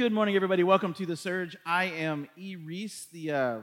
Good 0.00 0.14
morning, 0.14 0.34
everybody. 0.34 0.62
Welcome 0.62 0.94
to 0.94 1.04
The 1.04 1.14
Surge. 1.14 1.58
I 1.66 1.84
am 1.84 2.26
E. 2.34 2.56
Reese, 2.56 3.08
the 3.12 3.32
uh, 3.32 3.58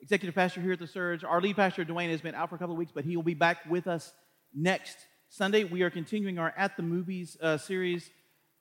executive 0.00 0.34
pastor 0.34 0.62
here 0.62 0.72
at 0.72 0.78
The 0.78 0.86
Surge. 0.86 1.22
Our 1.22 1.38
lead 1.38 1.56
pastor, 1.56 1.84
Dwayne, 1.84 2.08
has 2.08 2.22
been 2.22 2.34
out 2.34 2.48
for 2.48 2.54
a 2.54 2.58
couple 2.58 2.72
of 2.72 2.78
weeks, 2.78 2.92
but 2.94 3.04
he 3.04 3.14
will 3.14 3.22
be 3.22 3.34
back 3.34 3.58
with 3.68 3.86
us 3.86 4.14
next 4.54 4.96
Sunday. 5.28 5.64
We 5.64 5.82
are 5.82 5.90
continuing 5.90 6.38
our 6.38 6.54
At 6.56 6.78
the 6.78 6.82
Movies 6.82 7.36
uh, 7.42 7.58
series 7.58 8.08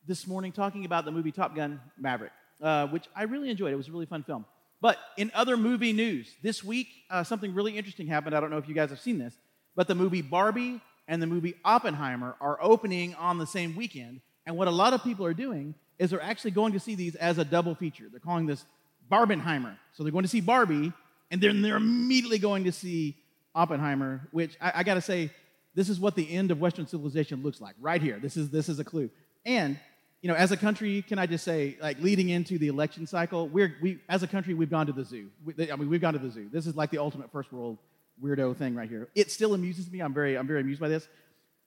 this 0.05 0.27
morning, 0.27 0.51
talking 0.51 0.83
about 0.83 1.05
the 1.05 1.11
movie 1.11 1.31
Top 1.31 1.55
Gun 1.55 1.79
Maverick, 1.97 2.33
uh, 2.61 2.87
which 2.87 3.05
I 3.15 3.23
really 3.23 3.49
enjoyed. 3.49 3.71
It 3.71 3.77
was 3.77 3.87
a 3.87 3.93
really 3.93 4.07
fun 4.07 4.23
film. 4.23 4.43
But 4.81 4.97
in 5.15 5.31
other 5.33 5.55
movie 5.55 5.93
news, 5.93 6.35
this 6.43 6.65
week, 6.65 6.89
uh, 7.09 7.23
something 7.23 7.53
really 7.53 7.77
interesting 7.77 8.07
happened. 8.07 8.35
I 8.35 8.41
don't 8.41 8.51
know 8.51 8.57
if 8.57 8.67
you 8.67 8.75
guys 8.75 8.89
have 8.89 8.99
seen 8.99 9.19
this, 9.19 9.37
but 9.73 9.87
the 9.87 9.95
movie 9.95 10.21
Barbie 10.21 10.81
and 11.07 11.21
the 11.21 11.27
movie 11.27 11.53
Oppenheimer 11.63 12.35
are 12.41 12.61
opening 12.61 13.15
on 13.15 13.37
the 13.37 13.47
same 13.47 13.77
weekend. 13.77 14.19
And 14.45 14.57
what 14.57 14.67
a 14.67 14.71
lot 14.71 14.91
of 14.91 15.01
people 15.01 15.25
are 15.25 15.33
doing 15.33 15.75
is 16.01 16.09
they're 16.09 16.21
actually 16.21 16.51
going 16.51 16.73
to 16.73 16.79
see 16.79 16.95
these 16.95 17.15
as 17.15 17.37
a 17.37 17.45
double 17.45 17.75
feature. 17.75 18.05
They're 18.09 18.19
calling 18.19 18.47
this 18.47 18.65
Barbenheimer. 19.11 19.75
So 19.93 20.01
they're 20.01 20.11
going 20.11 20.23
to 20.23 20.29
see 20.29 20.41
Barbie, 20.41 20.91
and 21.29 21.39
then 21.39 21.61
they're 21.61 21.77
immediately 21.77 22.39
going 22.39 22.63
to 22.63 22.71
see 22.71 23.15
Oppenheimer, 23.53 24.27
which 24.31 24.57
I, 24.59 24.71
I 24.77 24.83
got 24.83 24.95
to 24.95 25.01
say, 25.01 25.29
this 25.75 25.89
is 25.89 25.99
what 25.99 26.15
the 26.15 26.33
end 26.33 26.49
of 26.49 26.59
Western 26.59 26.87
civilization 26.87 27.43
looks 27.43 27.61
like 27.61 27.75
right 27.79 28.01
here. 28.01 28.17
This 28.19 28.35
is 28.35 28.49
this 28.49 28.67
is 28.67 28.79
a 28.79 28.83
clue. 28.83 29.11
And 29.45 29.79
you 30.21 30.27
know, 30.27 30.35
as 30.35 30.51
a 30.51 30.57
country, 30.57 31.03
can 31.03 31.19
I 31.19 31.27
just 31.27 31.43
say, 31.43 31.77
like 31.79 31.99
leading 31.99 32.29
into 32.29 32.57
the 32.57 32.67
election 32.67 33.05
cycle, 33.05 33.47
we're 33.47 33.75
we 33.81 33.99
as 34.09 34.23
a 34.23 34.27
country 34.27 34.55
we've 34.55 34.71
gone 34.71 34.87
to 34.87 34.93
the 34.93 35.05
zoo. 35.05 35.29
We, 35.45 35.71
I 35.71 35.75
mean, 35.75 35.87
we've 35.87 36.01
gone 36.01 36.13
to 36.13 36.19
the 36.19 36.31
zoo. 36.31 36.49
This 36.51 36.65
is 36.65 36.75
like 36.75 36.89
the 36.89 36.97
ultimate 36.97 37.31
first 37.31 37.53
world 37.53 37.77
weirdo 38.23 38.57
thing 38.57 38.73
right 38.73 38.89
here. 38.89 39.07
It 39.13 39.29
still 39.29 39.53
amuses 39.53 39.91
me. 39.91 39.99
I'm 39.99 40.15
very 40.15 40.35
I'm 40.35 40.47
very 40.47 40.61
amused 40.61 40.81
by 40.81 40.89
this, 40.89 41.07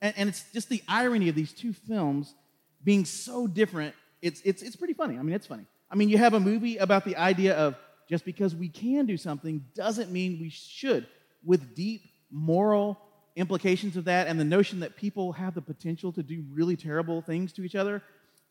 and, 0.03 0.13
and 0.17 0.29
it's 0.29 0.45
just 0.53 0.69
the 0.69 0.83
irony 0.89 1.29
of 1.29 1.37
these 1.37 1.53
two 1.53 1.73
films 1.73 2.35
being 2.83 3.05
so 3.05 3.47
different 3.47 3.95
it's, 4.25 4.41
it's, 4.41 4.63
it's 4.63 4.75
pretty 4.75 4.95
funny. 4.95 5.19
I 5.19 5.23
mean, 5.23 5.35
it's 5.35 5.47
funny. 5.47 5.67
I 5.91 5.97
mean, 5.97 6.09
you 6.09 6.19
have 6.19 6.33
a 6.33 6.41
movie 6.41 6.79
about 6.79 7.05
the 7.05 7.17
idea 7.17 7.55
of 7.55 7.77
just 8.09 8.25
because 8.25 8.57
we 8.57 8.69
can 8.69 9.05
do 9.07 9.17
something 9.17 9.65
doesn't 9.75 10.11
mean 10.11 10.39
we 10.41 10.49
should, 10.49 11.07
with 11.45 11.75
deep 11.75 12.03
moral 12.31 12.99
implications 13.37 13.97
of 13.97 14.07
that 14.07 14.27
and 14.27 14.41
the 14.41 14.45
notion 14.45 14.81
that 14.81 14.97
people 14.97 15.33
have 15.33 15.55
the 15.55 15.61
potential 15.61 16.11
to 16.13 16.23
do 16.23 16.43
really 16.51 16.75
terrible 16.75 17.21
things 17.21 17.53
to 17.53 17.65
each 17.65 17.75
other. 17.75 18.03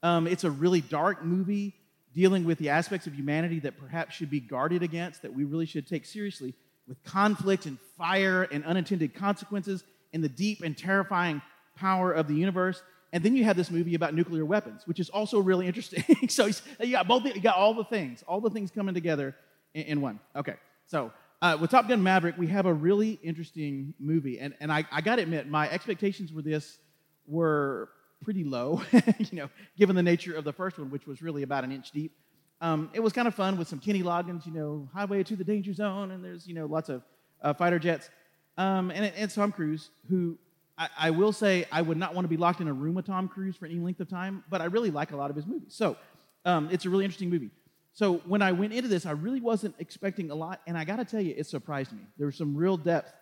Um, 0.04 0.28
it's 0.28 0.44
a 0.44 0.52
really 0.52 0.82
dark 0.82 1.24
movie 1.24 1.74
dealing 2.14 2.46
with 2.46 2.60
the 2.60 2.70
aspects 2.70 3.08
of 3.08 3.16
humanity 3.16 3.60
that 3.62 3.78
perhaps 3.78 4.16
should 4.16 4.30
be 4.30 4.40
guarded 4.40 4.84
against, 4.84 5.24
that 5.24 5.34
we 5.34 5.44
really 5.44 5.66
should 5.66 5.88
take 5.88 6.06
seriously, 6.06 6.54
with 6.88 7.04
conflict 7.04 7.66
and 7.66 7.80
fire 7.98 8.44
and 8.44 8.64
unintended 8.66 9.16
consequences 9.16 9.84
and 10.14 10.24
the 10.24 10.30
deep 10.30 10.62
and 10.62 10.78
terrifying 10.78 11.42
power 11.76 12.12
of 12.12 12.28
the 12.28 12.36
universe. 12.36 12.84
And 13.14 13.24
then 13.24 13.36
you 13.36 13.44
have 13.44 13.56
this 13.56 13.70
movie 13.70 13.94
about 13.94 14.16
nuclear 14.16 14.44
weapons, 14.44 14.88
which 14.88 15.00
is 15.00 15.10
also 15.12 15.40
really 15.40 15.68
interesting. 15.68 16.04
so 16.30 16.50
you 16.80 16.92
got 16.92 17.08
both, 17.08 17.24
you 17.24 17.40
got 17.40 17.56
all 17.56 17.76
the 17.76 17.84
things, 17.84 18.24
all 18.28 18.42
the 18.42 18.50
things 18.50 18.72
coming 18.72 18.96
together 18.96 19.36
in, 19.76 19.84
in 19.84 20.02
one. 20.02 20.20
Okay, 20.36 20.56
so 20.88 21.14
uh, 21.44 21.56
with 21.62 21.70
Top 21.70 21.88
Gun 21.88 22.02
Maverick, 22.02 22.40
we 22.40 22.48
have 22.48 22.66
a 22.66 22.74
really 22.74 23.20
interesting 23.22 23.94
movie, 24.00 24.40
and 24.40 24.56
and 24.60 24.72
I, 24.72 24.84
I 24.92 25.02
got 25.02 25.18
to 25.18 25.22
admit, 25.22 25.48
my 25.48 25.70
expectations 25.70 26.32
for 26.32 26.42
this 26.42 26.80
were 27.28 27.90
pretty 28.24 28.44
low, 28.44 28.82
you 28.92 29.38
know, 29.38 29.50
given 29.78 29.96
the 29.96 30.02
nature 30.02 30.34
of 30.34 30.44
the 30.44 30.54
first 30.54 30.80
one, 30.80 30.90
which 30.90 31.06
was 31.06 31.22
really 31.22 31.44
about 31.44 31.64
an 31.64 31.72
inch 31.72 31.92
deep. 31.92 32.14
Um, 32.62 32.90
it 32.94 33.02
was 33.02 33.14
kind 33.14 33.28
of 33.28 33.36
fun 33.36 33.58
with 33.58 33.68
some 33.68 33.80
Kenny 33.80 34.02
Loggins, 34.02 34.46
you 34.48 34.54
know, 34.54 34.90
Highway 34.92 35.22
to 35.24 35.36
the 35.36 35.44
Danger 35.44 35.74
Zone, 35.74 36.10
and 36.10 36.26
there's 36.26 36.48
you 36.48 36.56
know 36.56 36.66
lots 36.66 36.90
of 36.90 37.04
uh, 37.44 37.54
fighter 37.54 37.78
jets, 37.78 38.10
um, 38.58 38.90
and, 38.90 39.14
and 39.16 39.30
Tom 39.30 39.52
Cruise, 39.52 39.92
who 40.10 40.40
I, 40.78 40.90
I, 40.98 41.10
will 41.12 41.32
say 41.32 41.66
I 41.72 41.82
would 41.82 41.98
not 41.98 42.16
want 42.16 42.26
to 42.26 42.30
be 42.30 42.38
locked 42.38 42.62
in 42.62 42.68
a 42.68 42.74
room 42.74 42.96
with 42.96 43.06
Tom 43.06 43.28
Cruise 43.28 43.56
for 43.56 43.66
any 43.66 43.76
length 43.76 44.00
of 44.00 44.10
time, 44.10 44.44
but 44.50 44.62
I 44.62 44.66
really 44.66 44.92
like 44.92 45.12
a 45.12 45.16
lot 45.16 45.30
of 45.30 45.36
his 45.36 45.46
movies. 45.46 45.74
So 45.74 45.98
um, 46.46 46.70
it's 46.72 46.86
a 46.86 46.90
really 46.90 47.06
interesting 47.06 47.30
movie. 47.30 47.52
So 47.94 48.18
when 48.26 48.42
I 48.42 48.52
went 48.52 48.74
into 48.74 48.90
this, 48.90 49.06
I 49.06 49.12
really 49.12 49.40
wasn't 49.40 49.76
expecting 49.78 50.32
a 50.32 50.36
lot, 50.36 50.62
and 50.66 50.78
I 50.78 50.84
got 50.84 50.96
to 50.96 51.06
tell 51.06 51.22
you, 51.22 51.36
it 51.38 51.46
surprised 51.46 51.92
me. 51.92 52.00
There 52.18 52.26
was 52.26 52.36
some 52.36 52.56
real 52.56 52.76
depth 52.76 53.14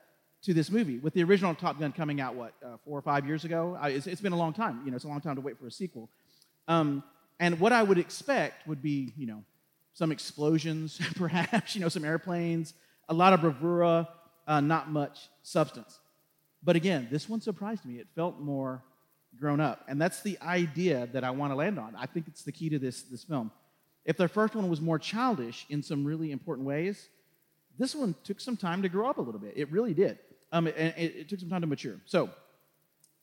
to 0.43 0.53
this 0.53 0.71
movie. 0.71 0.97
With 0.97 1.13
the 1.13 1.23
original 1.23 1.53
Top 1.53 1.77
Gun 1.79 1.91
coming 1.91 2.21
out, 2.21 2.35
what, 2.35 2.53
uh, 2.63 2.77
four 2.85 2.97
or 2.97 3.01
five 3.01 3.27
years 3.27 3.43
ago? 3.43 3.77
I, 3.79 3.89
it's, 3.89 4.07
it's 4.07 4.21
been 4.21 4.31
a 4.31 4.37
long 4.37 4.53
time. 4.53 4.81
You 4.85 4.91
know, 4.91 4.95
it's 4.95 5.05
a 5.05 5.09
long 5.09 5.21
time 5.21 5.35
to 5.35 5.41
wait 5.41 5.59
for 5.59 5.67
a 5.67 5.71
sequel. 5.71 6.09
Um, 6.67 7.03
and 7.39 7.59
what 7.59 7.73
I 7.73 7.83
would 7.83 7.97
expect 7.97 8.67
would 8.67 8.81
be, 8.81 9.11
you 9.17 9.27
know, 9.27 9.43
some 9.93 10.11
explosions, 10.11 10.99
perhaps, 11.15 11.75
you 11.75 11.81
know, 11.81 11.89
some 11.89 12.05
airplanes, 12.05 12.73
a 13.09 13.13
lot 13.13 13.33
of 13.33 13.41
bravura, 13.41 14.07
uh, 14.47 14.61
not 14.61 14.89
much 14.89 15.27
substance. 15.43 15.99
But 16.63 16.75
again, 16.75 17.07
this 17.11 17.27
one 17.27 17.41
surprised 17.41 17.85
me. 17.85 17.95
It 17.95 18.07
felt 18.15 18.39
more 18.39 18.83
grown 19.39 19.59
up. 19.59 19.83
And 19.87 20.01
that's 20.01 20.21
the 20.21 20.37
idea 20.41 21.07
that 21.13 21.23
I 21.23 21.31
want 21.31 21.51
to 21.51 21.55
land 21.55 21.79
on. 21.79 21.95
I 21.97 22.05
think 22.05 22.27
it's 22.27 22.43
the 22.43 22.51
key 22.51 22.69
to 22.69 22.79
this, 22.79 23.03
this 23.03 23.23
film. 23.23 23.51
If 24.05 24.17
the 24.17 24.27
first 24.27 24.55
one 24.55 24.69
was 24.69 24.81
more 24.81 24.99
childish 24.99 25.65
in 25.69 25.83
some 25.83 26.03
really 26.05 26.31
important 26.31 26.67
ways, 26.67 27.07
this 27.77 27.95
one 27.95 28.15
took 28.23 28.39
some 28.39 28.57
time 28.57 28.81
to 28.81 28.89
grow 28.89 29.09
up 29.09 29.17
a 29.17 29.21
little 29.21 29.39
bit. 29.39 29.53
It 29.55 29.71
really 29.71 29.93
did. 29.93 30.19
Um, 30.51 30.67
it, 30.67 30.75
it, 30.77 31.15
it 31.15 31.29
took 31.29 31.39
some 31.39 31.49
time 31.49 31.61
to 31.61 31.67
mature. 31.67 31.97
So 32.05 32.29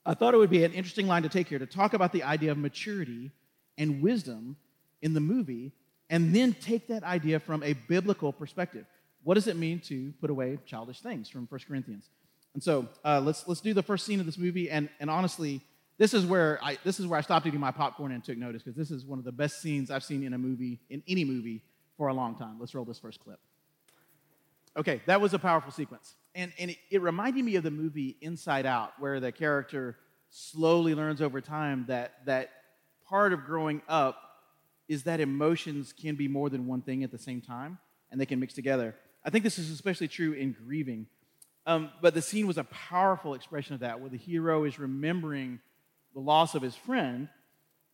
I 0.07 0.15
thought 0.15 0.35
it 0.35 0.39
would 0.39 0.51
be 0.51 0.65
an 0.65 0.73
interesting 0.73 1.07
line 1.07 1.23
to 1.25 1.29
take 1.29 1.49
here 1.49 1.59
to 1.59 1.67
talk 1.67 1.95
about 1.95 2.13
the 2.13 2.23
idea 2.23 2.51
of 2.51 2.59
maturity 2.59 3.31
and 3.77 4.03
wisdom 4.03 4.57
in 5.03 5.15
the 5.15 5.21
movie, 5.21 5.73
and 6.11 6.35
then 6.35 6.55
take 6.55 6.89
that 6.89 7.05
idea 7.05 7.39
from 7.39 7.63
a 7.63 7.75
biblical 7.75 8.33
perspective. 8.33 8.87
What 9.23 9.35
does 9.35 9.47
it 9.47 9.57
mean 9.57 9.79
to 9.81 10.13
put 10.21 10.31
away 10.31 10.59
childish 10.67 11.01
things 11.01 11.29
from 11.29 11.47
1 11.49 11.61
Corinthians? 11.69 12.09
And 12.59 12.63
so 12.65 12.89
uh, 13.05 13.21
let's 13.21 13.47
let's 13.47 13.61
do 13.61 13.73
the 13.73 13.85
first 13.85 14.05
scene 14.05 14.19
of 14.19 14.27
this 14.27 14.37
movie. 14.37 14.69
And 14.69 14.89
and 14.99 15.09
honestly, 15.09 15.61
this 15.97 16.13
is 16.13 16.27
where 16.27 16.59
I 16.61 16.77
this 16.83 16.99
is 16.99 17.07
where 17.07 17.17
I 17.17 17.23
stopped 17.23 17.47
eating 17.47 17.61
my 17.61 17.71
popcorn 17.71 18.11
and 18.11 18.25
took 18.25 18.37
notice 18.37 18.65
because 18.65 18.77
this 18.77 18.91
is 18.91 19.05
one 19.05 19.21
of 19.21 19.25
the 19.25 19.31
best 19.31 19.63
scenes 19.63 19.93
I've 19.93 20.03
seen 20.03 20.25
in 20.25 20.35
a 20.35 20.39
movie 20.39 20.81
in 20.91 21.01
any 21.07 21.25
movie 21.25 21.63
for 21.97 22.09
a 22.09 22.13
long 22.13 22.35
time. 22.35 22.57
Let's 22.59 22.75
roll 22.75 22.85
this 22.85 22.99
first 22.99 23.21
clip. 23.21 23.39
Okay, 24.77 25.01
that 25.07 25.21
was 25.21 25.35
a 25.35 25.39
powerful 25.39 25.71
sequence, 25.71 26.17
and 26.35 26.53
and 26.59 26.73
it, 26.73 26.79
it 26.91 27.01
reminded 27.01 27.45
me 27.45 27.55
of 27.55 27.63
the 27.63 27.71
movie 27.71 28.17
Inside 28.23 28.67
Out, 28.67 28.91
where 28.99 29.21
the 29.21 29.31
character 29.31 29.97
slowly 30.31 30.97
learns 30.97 31.23
over 31.23 31.41
time 31.41 31.85
that 31.87 32.27
that 32.27 32.51
part 33.09 33.33
of 33.33 33.45
growing 33.45 33.83
up 33.89 34.21
is 34.89 35.05
that 35.05 35.21
emotions 35.21 35.93
can 35.93 36.17
be 36.17 36.27
more 36.27 36.51
than 36.51 36.67
one 36.67 36.83
thing 36.83 37.05
at 37.05 37.13
the 37.13 37.19
same 37.19 37.41
time, 37.41 37.79
and 38.11 38.21
they 38.21 38.27
can 38.27 38.41
mix 38.41 38.53
together. 38.53 38.97
I 39.25 39.31
think 39.31 39.45
this 39.45 39.61
is 39.61 39.71
especially 39.71 40.09
true 40.09 40.33
in 40.33 40.57
grieving 40.65 41.07
um, 41.69 41.91
but 42.01 42.15
the 42.15 42.23
scene 42.23 42.47
was 42.47 42.57
a 42.57 42.65
powerful 42.65 43.35
expression 43.35 43.75
of 43.75 43.81
that, 43.81 44.01
where 44.01 44.09
the 44.09 44.17
hero 44.17 44.65
is 44.65 44.79
remembering 44.79 45.61
the 46.15 46.21
loss 46.21 46.55
of 46.55 46.63
his 46.63 46.75
friend 46.75 47.29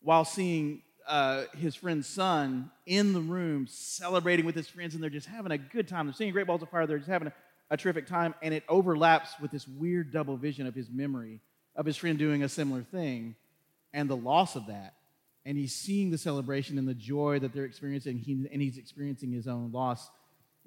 while 0.00 0.24
seeing 0.24 0.82
uh, 1.08 1.42
his 1.58 1.74
friend's 1.74 2.06
son 2.06 2.70
in 2.86 3.12
the 3.12 3.20
room 3.20 3.66
celebrating 3.68 4.46
with 4.46 4.54
his 4.54 4.68
friends, 4.68 4.94
and 4.94 5.02
they're 5.02 5.10
just 5.10 5.26
having 5.26 5.50
a 5.50 5.58
good 5.58 5.88
time. 5.88 6.06
They're 6.06 6.14
seeing 6.14 6.30
great 6.30 6.46
balls 6.46 6.62
of 6.62 6.70
fire, 6.70 6.86
they're 6.86 6.98
just 6.98 7.10
having 7.10 7.26
a, 7.26 7.32
a 7.68 7.76
terrific 7.76 8.06
time, 8.06 8.32
and 8.42 8.54
it 8.54 8.62
overlaps 8.68 9.30
with 9.40 9.50
this 9.50 9.66
weird 9.66 10.12
double 10.12 10.36
vision 10.36 10.68
of 10.68 10.74
his 10.76 10.88
memory 10.88 11.40
of 11.74 11.84
his 11.84 11.96
friend 11.96 12.16
doing 12.16 12.44
a 12.44 12.48
similar 12.48 12.82
thing 12.82 13.34
and 13.92 14.08
the 14.08 14.16
loss 14.16 14.54
of 14.54 14.68
that. 14.68 14.94
And 15.44 15.58
he's 15.58 15.74
seeing 15.74 16.12
the 16.12 16.18
celebration 16.18 16.78
and 16.78 16.86
the 16.86 16.94
joy 16.94 17.40
that 17.40 17.52
they're 17.52 17.64
experiencing, 17.64 18.18
he, 18.18 18.46
and 18.52 18.62
he's 18.62 18.78
experiencing 18.78 19.32
his 19.32 19.48
own 19.48 19.72
loss 19.72 20.08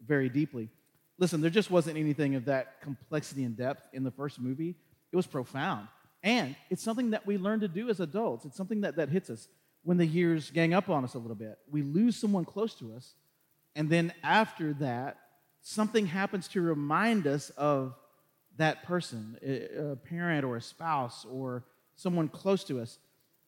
very 0.05 0.27
deeply 0.27 0.69
listen, 1.17 1.41
there 1.41 1.49
just 1.49 1.71
wasn't 1.71 1.97
anything 1.97 2.35
of 2.35 2.45
that 2.45 2.81
complexity 2.81 3.43
and 3.43 3.57
depth 3.57 3.83
in 3.93 4.03
the 4.03 4.11
first 4.11 4.39
movie. 4.39 4.75
It 5.11 5.15
was 5.15 5.27
profound. 5.27 5.87
And 6.23 6.55
it's 6.69 6.83
something 6.83 7.11
that 7.11 7.25
we 7.25 7.37
learn 7.37 7.61
to 7.61 7.67
do 7.67 7.89
as 7.89 7.99
adults. 7.99 8.45
It's 8.45 8.57
something 8.57 8.81
that, 8.81 8.95
that 8.97 9.09
hits 9.09 9.29
us 9.29 9.47
when 9.83 9.97
the 9.97 10.05
years 10.05 10.51
gang 10.51 10.73
up 10.73 10.89
on 10.89 11.03
us 11.03 11.13
a 11.13 11.19
little 11.19 11.35
bit. 11.35 11.57
We 11.71 11.81
lose 11.81 12.17
someone 12.17 12.45
close 12.45 12.75
to 12.75 12.93
us, 12.93 13.13
and 13.75 13.89
then 13.89 14.13
after 14.23 14.73
that, 14.75 15.17
something 15.61 16.05
happens 16.05 16.47
to 16.49 16.61
remind 16.61 17.27
us 17.27 17.49
of 17.51 17.95
that 18.57 18.83
person, 18.83 19.37
a 19.43 19.95
parent 19.95 20.43
or 20.43 20.57
a 20.57 20.61
spouse 20.61 21.25
or 21.25 21.63
someone 21.95 22.27
close 22.27 22.63
to 22.65 22.79
us 22.79 22.97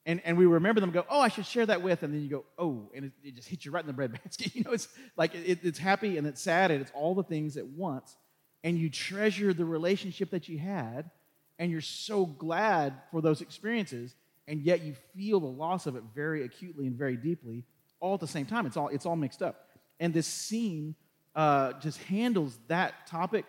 and, 0.06 0.20
and 0.24 0.38
we 0.38 0.46
remember 0.46 0.80
them 0.80 0.90
go, 0.90 1.04
oh, 1.10 1.20
I 1.20 1.28
should 1.28 1.46
share 1.46 1.66
that 1.66 1.82
with, 1.82 2.02
and 2.02 2.14
then 2.14 2.22
you 2.22 2.28
go, 2.28 2.44
oh, 2.58 2.90
and 2.94 3.06
it, 3.06 3.12
it 3.22 3.34
just 3.36 3.48
hits 3.48 3.64
you 3.64 3.70
right 3.70 3.82
in 3.82 3.86
the 3.86 3.92
breadbasket. 3.92 4.54
you 4.54 4.64
know, 4.64 4.72
it's 4.72 4.88
like 5.16 5.34
it, 5.34 5.60
it's 5.62 5.78
happy 5.78 6.16
and 6.16 6.26
it's 6.26 6.40
sad 6.40 6.70
and 6.70 6.80
it's 6.80 6.92
all 6.94 7.14
the 7.14 7.22
things 7.22 7.56
at 7.56 7.66
once. 7.66 8.16
And 8.64 8.78
you 8.78 8.90
treasure 8.90 9.52
the 9.52 9.64
relationship 9.64 10.30
that 10.30 10.48
you 10.48 10.58
had, 10.58 11.10
and 11.58 11.70
you're 11.70 11.80
so 11.80 12.26
glad 12.26 12.94
for 13.10 13.20
those 13.20 13.40
experiences, 13.40 14.14
and 14.48 14.60
yet 14.62 14.82
you 14.82 14.94
feel 15.14 15.40
the 15.40 15.46
loss 15.46 15.86
of 15.86 15.96
it 15.96 16.02
very 16.14 16.44
acutely 16.44 16.86
and 16.86 16.96
very 16.96 17.16
deeply, 17.16 17.64
all 18.00 18.14
at 18.14 18.20
the 18.20 18.26
same 18.26 18.46
time. 18.46 18.66
It's 18.66 18.76
all 18.76 18.88
it's 18.88 19.06
all 19.06 19.16
mixed 19.16 19.42
up. 19.42 19.68
And 19.98 20.12
this 20.12 20.26
scene 20.26 20.94
uh, 21.34 21.74
just 21.74 22.02
handles 22.04 22.58
that 22.68 23.06
topic 23.06 23.46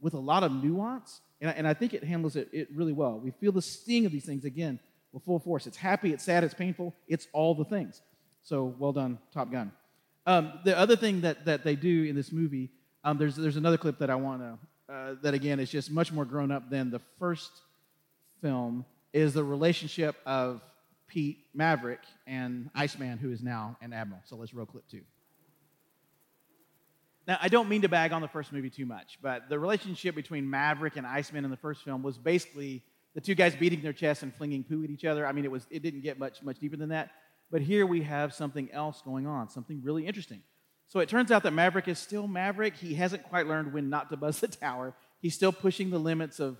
with 0.00 0.14
a 0.14 0.18
lot 0.18 0.42
of 0.42 0.52
nuance, 0.52 1.20
and, 1.40 1.54
and 1.54 1.66
I 1.68 1.74
think 1.74 1.92
it 1.92 2.04
handles 2.04 2.36
it, 2.36 2.48
it 2.52 2.68
really 2.74 2.92
well. 2.92 3.18
We 3.18 3.32
feel 3.32 3.52
the 3.52 3.62
sting 3.62 4.06
of 4.06 4.12
these 4.12 4.24
things 4.24 4.44
again 4.44 4.80
with 5.14 5.22
full 5.22 5.38
force. 5.38 5.66
It's 5.66 5.76
happy, 5.76 6.12
it's 6.12 6.24
sad, 6.24 6.44
it's 6.44 6.52
painful, 6.52 6.94
it's 7.08 7.28
all 7.32 7.54
the 7.54 7.64
things. 7.64 8.02
So 8.42 8.74
well 8.78 8.92
done, 8.92 9.18
Top 9.32 9.50
Gun. 9.50 9.72
Um, 10.26 10.52
the 10.64 10.76
other 10.76 10.96
thing 10.96 11.20
that, 11.22 11.44
that 11.46 11.64
they 11.64 11.76
do 11.76 12.04
in 12.04 12.16
this 12.16 12.32
movie, 12.32 12.70
um, 13.04 13.16
there's, 13.16 13.36
there's 13.36 13.56
another 13.56 13.78
clip 13.78 13.98
that 14.00 14.10
I 14.10 14.16
want 14.16 14.42
to, 14.42 14.92
uh, 14.92 15.14
that 15.22 15.32
again 15.32 15.60
is 15.60 15.70
just 15.70 15.90
much 15.90 16.12
more 16.12 16.24
grown 16.24 16.50
up 16.50 16.68
than 16.68 16.90
the 16.90 17.00
first 17.18 17.50
film, 18.42 18.84
is 19.12 19.32
the 19.32 19.44
relationship 19.44 20.16
of 20.26 20.60
Pete 21.06 21.38
Maverick 21.54 22.00
and 22.26 22.68
Iceman, 22.74 23.18
who 23.18 23.30
is 23.30 23.42
now 23.42 23.76
an 23.80 23.92
admiral. 23.92 24.20
So 24.24 24.36
let's 24.36 24.52
roll 24.52 24.66
clip 24.66 24.84
two. 24.90 25.02
Now, 27.26 27.38
I 27.40 27.48
don't 27.48 27.68
mean 27.68 27.82
to 27.82 27.88
bag 27.88 28.12
on 28.12 28.20
the 28.20 28.28
first 28.28 28.52
movie 28.52 28.68
too 28.68 28.84
much, 28.84 29.18
but 29.22 29.48
the 29.48 29.58
relationship 29.58 30.14
between 30.14 30.50
Maverick 30.50 30.96
and 30.96 31.06
Iceman 31.06 31.44
in 31.44 31.50
the 31.50 31.56
first 31.56 31.82
film 31.82 32.02
was 32.02 32.18
basically 32.18 32.82
the 33.14 33.20
two 33.20 33.34
guys 33.34 33.54
beating 33.54 33.80
their 33.80 33.92
chests 33.92 34.22
and 34.22 34.34
flinging 34.34 34.64
poo 34.64 34.84
at 34.84 34.90
each 34.90 35.04
other. 35.04 35.26
I 35.26 35.32
mean, 35.32 35.44
it 35.44 35.50
was 35.50 35.66
it 35.70 35.82
didn't 35.82 36.02
get 36.02 36.18
much 36.18 36.42
much 36.42 36.58
deeper 36.58 36.76
than 36.76 36.90
that. 36.90 37.10
But 37.50 37.62
here 37.62 37.86
we 37.86 38.02
have 38.02 38.34
something 38.34 38.70
else 38.72 39.02
going 39.02 39.26
on, 39.26 39.48
something 39.48 39.80
really 39.82 40.06
interesting. 40.06 40.42
So 40.88 41.00
it 41.00 41.08
turns 41.08 41.30
out 41.30 41.42
that 41.44 41.52
Maverick 41.52 41.88
is 41.88 41.98
still 41.98 42.26
Maverick. 42.26 42.76
He 42.76 42.94
hasn't 42.94 43.22
quite 43.24 43.46
learned 43.46 43.72
when 43.72 43.90
not 43.90 44.10
to 44.10 44.16
buzz 44.16 44.40
the 44.40 44.48
tower. 44.48 44.94
He's 45.20 45.34
still 45.34 45.52
pushing 45.52 45.90
the 45.90 45.98
limits 45.98 46.40
of 46.40 46.56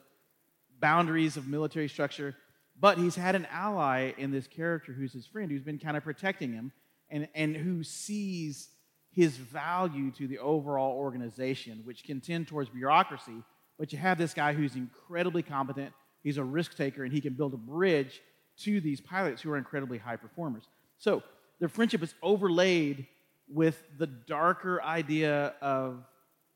boundaries 0.80 1.36
of 1.36 1.46
military 1.46 1.88
structure, 1.88 2.34
but 2.78 2.98
he's 2.98 3.14
had 3.14 3.34
an 3.34 3.46
ally 3.50 4.12
in 4.18 4.30
this 4.30 4.46
character 4.46 4.92
who's 4.92 5.12
his 5.12 5.26
friend, 5.26 5.50
who's 5.50 5.62
been 5.62 5.78
kind 5.78 5.96
of 5.96 6.04
protecting 6.04 6.52
him 6.52 6.72
and, 7.10 7.28
and 7.34 7.56
who 7.56 7.84
sees 7.84 8.68
his 9.12 9.36
value 9.36 10.10
to 10.12 10.26
the 10.26 10.38
overall 10.38 10.96
organization, 10.96 11.82
which 11.84 12.04
can 12.04 12.20
tend 12.20 12.48
towards 12.48 12.70
bureaucracy. 12.70 13.42
But 13.78 13.92
you 13.92 13.98
have 13.98 14.18
this 14.18 14.34
guy 14.34 14.52
who's 14.52 14.76
incredibly 14.76 15.42
competent, 15.42 15.92
he's 16.24 16.38
a 16.38 16.42
risk 16.42 16.76
taker, 16.76 17.04
and 17.04 17.12
he 17.12 17.20
can 17.20 17.34
build 17.34 17.54
a 17.54 17.58
bridge 17.58 18.20
to 18.56 18.80
these 18.80 19.00
pilots 19.00 19.42
who 19.42 19.52
are 19.52 19.56
incredibly 19.56 19.98
high 19.98 20.16
performers. 20.16 20.64
So 20.98 21.22
their 21.60 21.68
friendship 21.68 22.02
is 22.02 22.14
overlaid 22.22 23.06
with 23.48 23.80
the 23.98 24.06
darker 24.06 24.82
idea 24.82 25.54
of 25.60 26.04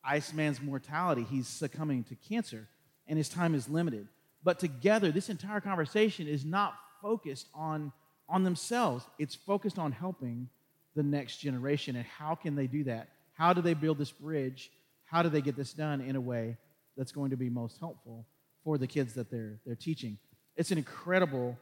Iceman's 0.04 0.60
mortality. 0.60 1.24
He's 1.28 1.46
succumbing 1.46 2.04
to 2.04 2.16
cancer, 2.16 2.66
and 3.06 3.16
his 3.16 3.28
time 3.28 3.54
is 3.54 3.68
limited. 3.68 4.08
But 4.42 4.58
together, 4.58 5.12
this 5.12 5.28
entire 5.28 5.60
conversation 5.60 6.26
is 6.26 6.44
not 6.44 6.74
focused 7.02 7.48
on, 7.54 7.92
on 8.28 8.44
themselves, 8.44 9.04
it's 9.18 9.34
focused 9.34 9.78
on 9.78 9.92
helping 9.92 10.48
the 10.96 11.02
next 11.02 11.38
generation. 11.38 11.94
And 11.96 12.06
how 12.06 12.34
can 12.34 12.56
they 12.56 12.66
do 12.66 12.84
that? 12.84 13.08
How 13.34 13.52
do 13.52 13.60
they 13.60 13.74
build 13.74 13.98
this 13.98 14.10
bridge? 14.10 14.70
How 15.04 15.22
do 15.22 15.28
they 15.28 15.40
get 15.40 15.56
this 15.56 15.72
done 15.72 16.00
in 16.00 16.16
a 16.16 16.20
way 16.20 16.56
that's 16.96 17.12
going 17.12 17.30
to 17.30 17.36
be 17.36 17.50
most 17.50 17.78
helpful 17.78 18.26
for 18.64 18.78
the 18.78 18.86
kids 18.86 19.14
that 19.14 19.30
they're, 19.30 19.60
they're 19.64 19.76
teaching? 19.76 20.18
It's 20.56 20.70
an 20.70 20.78
incredible, 20.78 21.56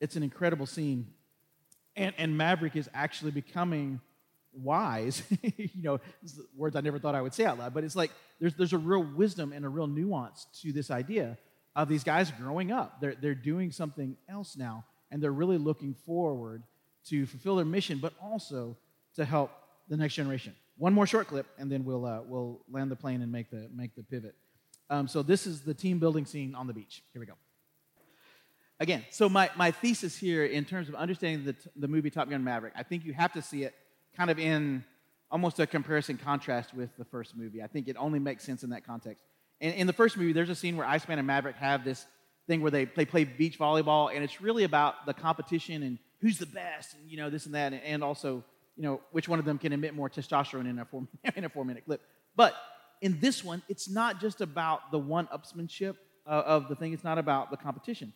it's 0.00 0.16
an 0.16 0.22
incredible 0.22 0.66
scene. 0.66 1.08
And, 1.96 2.14
and 2.18 2.36
Maverick 2.36 2.76
is 2.76 2.88
actually 2.94 3.30
becoming 3.30 4.00
wise. 4.52 5.22
you 5.56 5.82
know, 5.82 6.00
words 6.56 6.76
I 6.76 6.80
never 6.80 6.98
thought 6.98 7.14
I 7.14 7.22
would 7.22 7.34
say 7.34 7.44
out 7.44 7.58
loud, 7.58 7.74
but 7.74 7.84
it's 7.84 7.96
like 7.96 8.10
there's, 8.40 8.54
there's 8.54 8.72
a 8.72 8.78
real 8.78 9.02
wisdom 9.02 9.52
and 9.52 9.64
a 9.64 9.68
real 9.68 9.86
nuance 9.86 10.46
to 10.62 10.72
this 10.72 10.90
idea 10.90 11.38
of 11.74 11.88
these 11.88 12.04
guys 12.04 12.30
growing 12.32 12.72
up. 12.72 13.00
They're, 13.00 13.14
they're 13.14 13.34
doing 13.34 13.70
something 13.70 14.16
else 14.28 14.56
now, 14.56 14.84
and 15.10 15.22
they're 15.22 15.32
really 15.32 15.58
looking 15.58 15.94
forward 16.06 16.62
to 17.06 17.26
fulfill 17.26 17.56
their 17.56 17.64
mission, 17.64 17.98
but 17.98 18.12
also 18.22 18.76
to 19.16 19.24
help 19.24 19.50
the 19.88 19.96
next 19.96 20.14
generation. 20.14 20.54
One 20.76 20.92
more 20.92 21.06
short 21.06 21.28
clip, 21.28 21.46
and 21.58 21.70
then 21.70 21.84
we'll, 21.84 22.04
uh, 22.04 22.20
we'll 22.26 22.60
land 22.70 22.90
the 22.90 22.96
plane 22.96 23.22
and 23.22 23.32
make 23.32 23.50
the, 23.50 23.68
make 23.74 23.94
the 23.96 24.02
pivot. 24.02 24.34
Um, 24.90 25.08
so, 25.08 25.22
this 25.22 25.46
is 25.46 25.62
the 25.62 25.74
team 25.74 25.98
building 25.98 26.26
scene 26.26 26.54
on 26.54 26.66
the 26.66 26.72
beach. 26.72 27.02
Here 27.12 27.20
we 27.20 27.26
go. 27.26 27.34
Again, 28.80 29.04
so 29.10 29.28
my, 29.28 29.50
my 29.56 29.72
thesis 29.72 30.16
here 30.16 30.44
in 30.44 30.64
terms 30.64 30.88
of 30.88 30.94
understanding 30.94 31.44
the, 31.44 31.56
the 31.74 31.88
movie 31.88 32.10
Top 32.10 32.30
Gun 32.30 32.44
Maverick, 32.44 32.74
I 32.76 32.84
think 32.84 33.04
you 33.04 33.12
have 33.12 33.32
to 33.32 33.42
see 33.42 33.64
it 33.64 33.74
kind 34.16 34.30
of 34.30 34.38
in 34.38 34.84
almost 35.32 35.58
a 35.58 35.66
comparison 35.66 36.16
contrast 36.16 36.72
with 36.74 36.96
the 36.96 37.04
first 37.04 37.36
movie. 37.36 37.60
I 37.60 37.66
think 37.66 37.88
it 37.88 37.96
only 37.98 38.20
makes 38.20 38.44
sense 38.44 38.62
in 38.62 38.70
that 38.70 38.86
context. 38.86 39.24
And 39.60 39.74
in 39.74 39.88
the 39.88 39.92
first 39.92 40.16
movie, 40.16 40.32
there's 40.32 40.48
a 40.48 40.54
scene 40.54 40.76
where 40.76 40.86
Iceman 40.86 41.18
and 41.18 41.26
Maverick 41.26 41.56
have 41.56 41.84
this 41.84 42.06
thing 42.46 42.62
where 42.62 42.70
they, 42.70 42.84
they 42.84 43.04
play 43.04 43.24
beach 43.24 43.58
volleyball, 43.58 44.14
and 44.14 44.22
it's 44.22 44.40
really 44.40 44.62
about 44.62 45.06
the 45.06 45.12
competition 45.12 45.82
and 45.82 45.98
who's 46.20 46.38
the 46.38 46.46
best, 46.46 46.94
and 46.94 47.10
you 47.10 47.16
know 47.16 47.30
this 47.30 47.46
and 47.46 47.54
that, 47.54 47.72
and, 47.72 47.82
and 47.82 48.04
also 48.04 48.44
you 48.76 48.84
know 48.84 49.00
which 49.10 49.28
one 49.28 49.38
of 49.38 49.44
them 49.44 49.58
can 49.58 49.72
emit 49.72 49.94
more 49.94 50.08
testosterone 50.08 50.68
in 50.68 50.78
a 50.78 50.84
four 50.84 51.06
in 51.36 51.44
a 51.44 51.48
four 51.48 51.64
minute 51.64 51.84
clip. 51.84 52.00
But 52.36 52.54
in 53.00 53.20
this 53.20 53.44
one, 53.44 53.62
it's 53.68 53.88
not 53.88 54.20
just 54.20 54.40
about 54.40 54.90
the 54.90 54.98
one-upsmanship 54.98 55.96
uh, 56.26 56.30
of 56.46 56.68
the 56.68 56.74
thing. 56.74 56.92
It's 56.92 57.04
not 57.04 57.18
about 57.18 57.50
the 57.50 57.56
competition. 57.56 58.12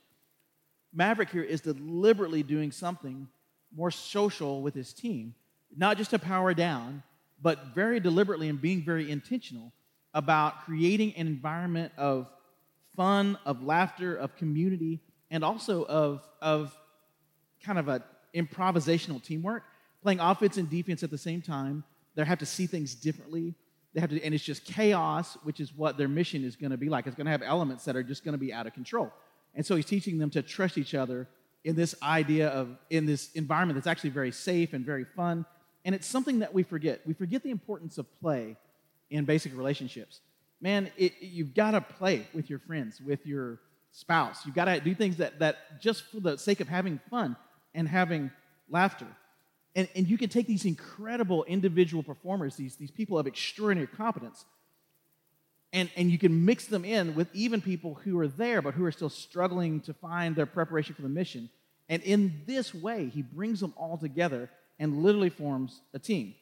Maverick 0.93 1.31
here 1.31 1.43
is 1.43 1.61
deliberately 1.61 2.43
doing 2.43 2.71
something 2.71 3.29
more 3.75 3.91
social 3.91 4.61
with 4.61 4.75
his 4.75 4.93
team, 4.93 5.35
not 5.75 5.97
just 5.97 6.11
to 6.11 6.19
power 6.19 6.53
down, 6.53 7.03
but 7.41 7.75
very 7.75 7.99
deliberately 8.01 8.49
and 8.49 8.61
being 8.61 8.83
very 8.85 9.11
intentional 9.11 9.73
about 10.15 10.65
creating 10.65 11.15
an 11.17 11.27
environment 11.27 11.93
of 11.97 12.29
fun, 12.95 13.39
of 13.47 13.63
laughter, 13.63 14.15
of 14.15 14.37
community, 14.37 15.01
and 15.31 15.43
also 15.43 15.85
of, 15.87 16.23
of 16.43 16.77
kind 17.63 17.79
of 17.79 17.89
a 17.89 18.03
improvisational 18.35 19.23
teamwork, 19.23 19.63
playing 20.03 20.21
offense 20.21 20.57
and 20.57 20.69
defense 20.69 21.03
at 21.03 21.11
the 21.11 21.19
same 21.19 21.41
time. 21.41 21.85
They 22.15 22.25
have 22.25 22.39
to 22.41 22.47
see 22.47 22.67
things 22.67 22.95
differently. 22.95 23.55
They 23.95 24.01
have 24.01 24.11
to, 24.11 24.23
and 24.23 24.35
it's 24.35 24.45
just 24.45 24.65
chaos, 24.65 25.37
which 25.43 25.61
is 25.61 25.75
what 25.75 25.99
their 25.99 26.09
mission 26.09 26.45
is 26.45 26.57
going 26.57 26.71
to 26.71 26.77
be 26.77 26.89
like. 26.89 27.07
It's 27.07 27.17
going 27.17 27.27
to 27.27 27.31
have 27.31 27.43
elements 27.43 27.85
that 27.85 27.97
are 27.97 28.03
just 28.03 28.25
going 28.25 28.33
to 28.33 28.39
be 28.39 28.53
out 28.53 28.67
of 28.67 28.73
control. 28.73 29.13
And 29.55 29.65
so 29.65 29.77
he's 29.77 29.87
teaching 29.87 30.19
them 30.19 30.31
to 30.31 30.43
trust 30.43 30.79
each 30.79 30.95
other 30.95 31.29
in 31.65 31.77
this 31.77 31.95
idea 32.03 32.49
of 32.49 32.77
in 32.91 33.07
this 33.07 33.31
environment 33.33 33.77
that's 33.77 33.87
actually 33.87 34.11
very 34.11 34.33
safe 34.33 34.73
and 34.73 34.85
very 34.85 35.05
fun. 35.05 35.45
And 35.85 35.95
it's 35.95 36.07
something 36.07 36.39
that 36.41 36.55
we 36.55 36.63
forget. 36.63 37.01
We 37.07 37.13
forget 37.13 37.43
the 37.43 37.51
importance 37.51 37.99
of 37.99 38.07
play 38.21 38.57
in 39.11 39.25
basic 39.25 39.57
relationships. 39.57 40.21
Man, 40.61 40.91
it, 40.97 41.15
you've 41.21 41.55
got 41.55 41.73
to 41.73 41.81
play 41.81 42.27
with 42.33 42.49
your 42.49 42.61
friends, 42.61 43.01
with 43.01 43.27
your 43.27 43.59
spouse. 43.91 44.47
You've 44.47 44.55
got 44.55 44.67
to 44.67 44.81
do 44.81 44.95
things 44.95 45.17
that, 45.19 45.39
that 45.41 45.81
just 45.81 46.05
for 46.05 46.21
the 46.21 46.39
sake 46.39 46.61
of 46.61 46.69
having 46.69 47.01
fun 47.11 47.37
and 47.75 47.87
having 47.87 48.31
laughter. 48.71 49.07
And, 49.75 49.89
and 49.95 50.07
you 50.07 50.19
can 50.19 50.29
take 50.29 50.47
these 50.47 50.65
incredible 50.65 51.45
individual 51.45 52.03
performers, 52.03 52.57
these, 52.57 52.77
these 52.77 52.91
people 52.91 53.19
of 53.19 53.27
extraordinary 53.27 53.87
competence, 53.87 54.45
and, 55.73 55.89
and 55.97 56.11
you 56.11 56.19
can 56.19 56.45
mix 56.45 56.67
them 56.67 56.85
in 56.85 57.15
with 57.15 57.29
even 57.33 57.63
people 57.63 57.95
who 57.95 58.19
are 58.21 58.29
there 58.29 58.61
but 58.61 58.75
who 58.75 58.85
are 58.85 58.93
still 58.93 59.09
struggling 59.09 59.81
to 59.81 59.95
find 59.95 60.37
their 60.37 60.47
preparation 60.47 60.95
for 60.95 61.03
the 61.03 61.09
mission. 61.09 61.49
And 61.89 62.03
in 62.03 62.43
this 62.47 62.75
way, 62.75 63.09
he 63.09 63.23
brings 63.23 63.61
them 63.61 63.73
all 63.77 63.97
together 63.97 64.51
and 64.79 65.03
literally 65.03 65.31
forms 65.31 65.81
a 65.95 65.99
team. 65.99 66.35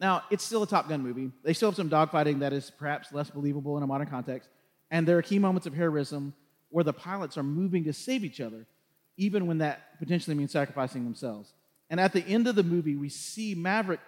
Now, 0.00 0.22
it's 0.30 0.44
still 0.44 0.62
a 0.62 0.66
Top 0.66 0.88
Gun 0.88 1.02
movie. 1.02 1.30
They 1.44 1.52
still 1.52 1.70
have 1.70 1.76
some 1.76 1.88
dogfighting 1.88 2.40
that 2.40 2.52
is 2.52 2.70
perhaps 2.70 3.12
less 3.12 3.30
believable 3.30 3.76
in 3.76 3.82
a 3.82 3.86
modern 3.86 4.08
context. 4.08 4.48
And 4.90 5.06
there 5.06 5.16
are 5.16 5.22
key 5.22 5.38
moments 5.38 5.66
of 5.66 5.74
heroism 5.74 6.34
where 6.68 6.84
the 6.84 6.92
pilots 6.92 7.38
are 7.38 7.42
moving 7.42 7.84
to 7.84 7.92
save 7.92 8.24
each 8.24 8.40
other, 8.40 8.66
even 9.16 9.46
when 9.46 9.58
that 9.58 9.98
potentially 9.98 10.34
means 10.36 10.52
sacrificing 10.52 11.04
themselves. 11.04 11.52
And 11.94 12.00
at 12.00 12.12
the 12.12 12.26
end 12.26 12.48
of 12.48 12.56
the 12.56 12.64
movie, 12.64 12.96
we 12.96 13.08
see 13.08 13.54
Maverick 13.54 14.00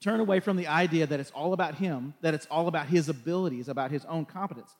turn 0.00 0.18
away 0.18 0.40
from 0.40 0.56
the 0.56 0.66
idea 0.66 1.06
that 1.06 1.20
it's 1.20 1.30
all 1.30 1.52
about 1.52 1.76
him, 1.76 2.14
that 2.22 2.34
it's 2.34 2.48
all 2.50 2.66
about 2.66 2.88
his 2.88 3.08
abilities, 3.08 3.68
about 3.68 3.92
his 3.92 4.04
own 4.06 4.24
competence. 4.24 4.74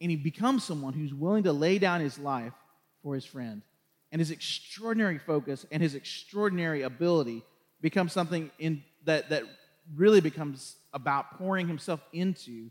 And 0.00 0.08
he 0.08 0.16
becomes 0.16 0.62
someone 0.62 0.92
who's 0.92 1.12
willing 1.12 1.42
to 1.42 1.52
lay 1.52 1.80
down 1.80 2.00
his 2.00 2.16
life 2.16 2.52
for 3.02 3.16
his 3.16 3.24
friend. 3.24 3.62
And 4.12 4.20
his 4.20 4.30
extraordinary 4.30 5.18
focus 5.18 5.66
and 5.72 5.82
his 5.82 5.96
extraordinary 5.96 6.82
ability 6.82 7.42
becomes 7.80 8.12
something 8.12 8.48
in 8.60 8.84
that, 9.06 9.30
that 9.30 9.42
really 9.96 10.20
becomes 10.20 10.76
about 10.94 11.38
pouring 11.38 11.66
himself 11.66 12.00
into 12.12 12.70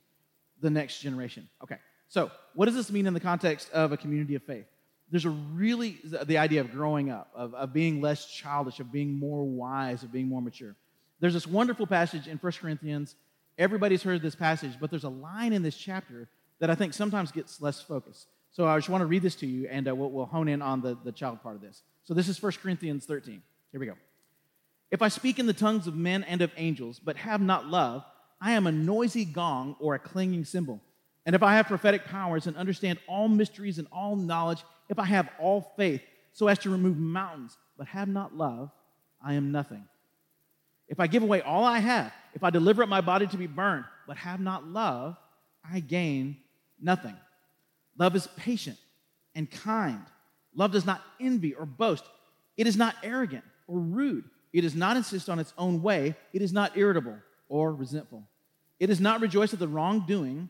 the 0.61 0.69
next 0.69 1.01
generation. 1.01 1.49
Okay, 1.61 1.77
so 2.07 2.31
what 2.53 2.67
does 2.67 2.75
this 2.75 2.89
mean 2.89 3.05
in 3.05 3.13
the 3.13 3.19
context 3.19 3.69
of 3.73 3.91
a 3.91 3.97
community 3.97 4.35
of 4.35 4.43
faith? 4.43 4.70
There's 5.11 5.25
a 5.25 5.29
really, 5.29 5.99
the 6.03 6.37
idea 6.37 6.61
of 6.61 6.71
growing 6.71 7.11
up, 7.11 7.29
of, 7.35 7.53
of 7.53 7.73
being 7.73 7.99
less 7.99 8.25
childish, 8.25 8.79
of 8.79 8.91
being 8.91 9.19
more 9.19 9.43
wise, 9.43 10.03
of 10.03 10.11
being 10.11 10.27
more 10.27 10.41
mature. 10.41 10.75
There's 11.19 11.33
this 11.33 11.45
wonderful 11.45 11.85
passage 11.85 12.27
in 12.27 12.37
1 12.37 12.51
Corinthians. 12.53 13.15
Everybody's 13.57 14.03
heard 14.03 14.21
this 14.21 14.35
passage, 14.35 14.73
but 14.79 14.89
there's 14.89 15.03
a 15.03 15.09
line 15.09 15.51
in 15.51 15.63
this 15.63 15.75
chapter 15.75 16.29
that 16.59 16.69
I 16.69 16.75
think 16.75 16.93
sometimes 16.93 17.31
gets 17.31 17.61
less 17.61 17.81
focus. 17.81 18.25
So 18.51 18.67
I 18.67 18.77
just 18.77 18.89
want 18.89 19.01
to 19.01 19.05
read 19.05 19.21
this 19.21 19.35
to 19.35 19.47
you, 19.47 19.67
and 19.69 19.87
uh, 19.87 19.93
we'll, 19.93 20.11
we'll 20.11 20.25
hone 20.25 20.47
in 20.47 20.61
on 20.61 20.81
the, 20.81 20.97
the 21.03 21.11
child 21.11 21.43
part 21.43 21.55
of 21.55 21.61
this. 21.61 21.83
So 22.03 22.13
this 22.13 22.29
is 22.29 22.41
1 22.41 22.53
Corinthians 22.63 23.05
13. 23.05 23.41
Here 23.71 23.79
we 23.79 23.85
go. 23.85 23.95
If 24.91 25.01
I 25.01 25.09
speak 25.09 25.39
in 25.39 25.45
the 25.45 25.53
tongues 25.53 25.87
of 25.87 25.95
men 25.95 26.23
and 26.23 26.41
of 26.41 26.51
angels, 26.55 26.99
but 26.99 27.17
have 27.17 27.41
not 27.41 27.67
love, 27.67 28.03
I 28.41 28.53
am 28.53 28.65
a 28.65 28.71
noisy 28.71 29.25
gong 29.25 29.75
or 29.79 29.95
a 29.95 29.99
clanging 29.99 30.45
cymbal. 30.45 30.81
And 31.25 31.35
if 31.35 31.43
I 31.43 31.55
have 31.55 31.67
prophetic 31.67 32.05
powers 32.05 32.47
and 32.47 32.57
understand 32.57 32.99
all 33.07 33.27
mysteries 33.27 33.77
and 33.77 33.87
all 33.91 34.15
knowledge, 34.15 34.63
if 34.89 34.97
I 34.97 35.05
have 35.05 35.29
all 35.39 35.73
faith 35.77 36.01
so 36.33 36.47
as 36.47 36.59
to 36.59 36.69
remove 36.69 36.97
mountains, 36.97 37.57
but 37.77 37.87
have 37.87 38.07
not 38.07 38.35
love, 38.35 38.71
I 39.23 39.33
am 39.33 39.51
nothing. 39.51 39.83
If 40.87 40.99
I 40.99 41.07
give 41.07 41.23
away 41.23 41.41
all 41.41 41.63
I 41.63 41.79
have, 41.79 42.11
if 42.33 42.43
I 42.43 42.49
deliver 42.49 42.83
up 42.83 42.89
my 42.89 43.01
body 43.01 43.27
to 43.27 43.37
be 43.37 43.47
burned, 43.47 43.85
but 44.07 44.17
have 44.17 44.39
not 44.39 44.67
love, 44.67 45.15
I 45.69 45.79
gain 45.79 46.37
nothing. 46.81 47.15
Love 47.97 48.15
is 48.15 48.27
patient 48.35 48.77
and 49.35 49.49
kind. 49.49 50.01
Love 50.55 50.71
does 50.71 50.85
not 50.85 51.01
envy 51.19 51.53
or 51.53 51.65
boast. 51.65 52.03
It 52.57 52.67
is 52.67 52.75
not 52.75 52.95
arrogant 53.03 53.43
or 53.67 53.79
rude. 53.79 54.25
It 54.53 54.61
does 54.61 54.75
not 54.75 54.97
insist 54.97 55.29
on 55.29 55.39
its 55.39 55.53
own 55.57 55.81
way. 55.81 56.15
It 56.33 56.41
is 56.41 56.51
not 56.51 56.77
irritable 56.77 57.17
or 57.47 57.73
resentful. 57.73 58.23
It 58.79 58.87
does 58.87 58.99
not 58.99 59.21
rejoice 59.21 59.53
at 59.53 59.59
the 59.59 59.67
wrongdoing, 59.67 60.49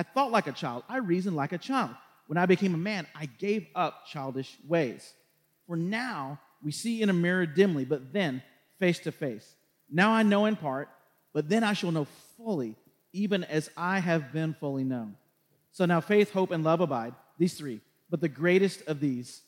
I 0.00 0.02
thought 0.02 0.32
like 0.32 0.46
a 0.46 0.52
child. 0.52 0.82
I 0.88 0.96
reasoned 0.96 1.36
like 1.36 1.52
a 1.52 1.58
child. 1.58 1.90
When 2.26 2.38
I 2.38 2.46
became 2.46 2.72
a 2.72 2.78
man, 2.78 3.06
I 3.14 3.26
gave 3.26 3.66
up 3.74 4.06
childish 4.06 4.56
ways. 4.66 5.12
For 5.66 5.76
now, 5.76 6.40
we 6.64 6.72
see 6.72 7.02
in 7.02 7.10
a 7.10 7.12
mirror 7.12 7.44
dimly, 7.44 7.84
but 7.84 8.10
then 8.10 8.42
face 8.78 8.98
to 9.00 9.12
face. 9.12 9.56
Now 9.90 10.10
I 10.12 10.22
know 10.22 10.46
in 10.46 10.56
part, 10.56 10.88
but 11.34 11.50
then 11.50 11.62
I 11.62 11.74
shall 11.74 11.92
know 11.92 12.06
fully, 12.38 12.76
even 13.12 13.44
as 13.44 13.68
I 13.76 13.98
have 13.98 14.32
been 14.32 14.54
fully 14.54 14.84
known. 14.84 15.16
So 15.70 15.84
now 15.84 16.00
faith, 16.00 16.32
hope, 16.32 16.50
and 16.50 16.64
love 16.64 16.80
abide, 16.80 17.12
these 17.36 17.52
three. 17.52 17.82
But 18.08 18.22
the 18.22 18.28
greatest 18.30 18.80
of 18.86 19.00
these 19.00 19.42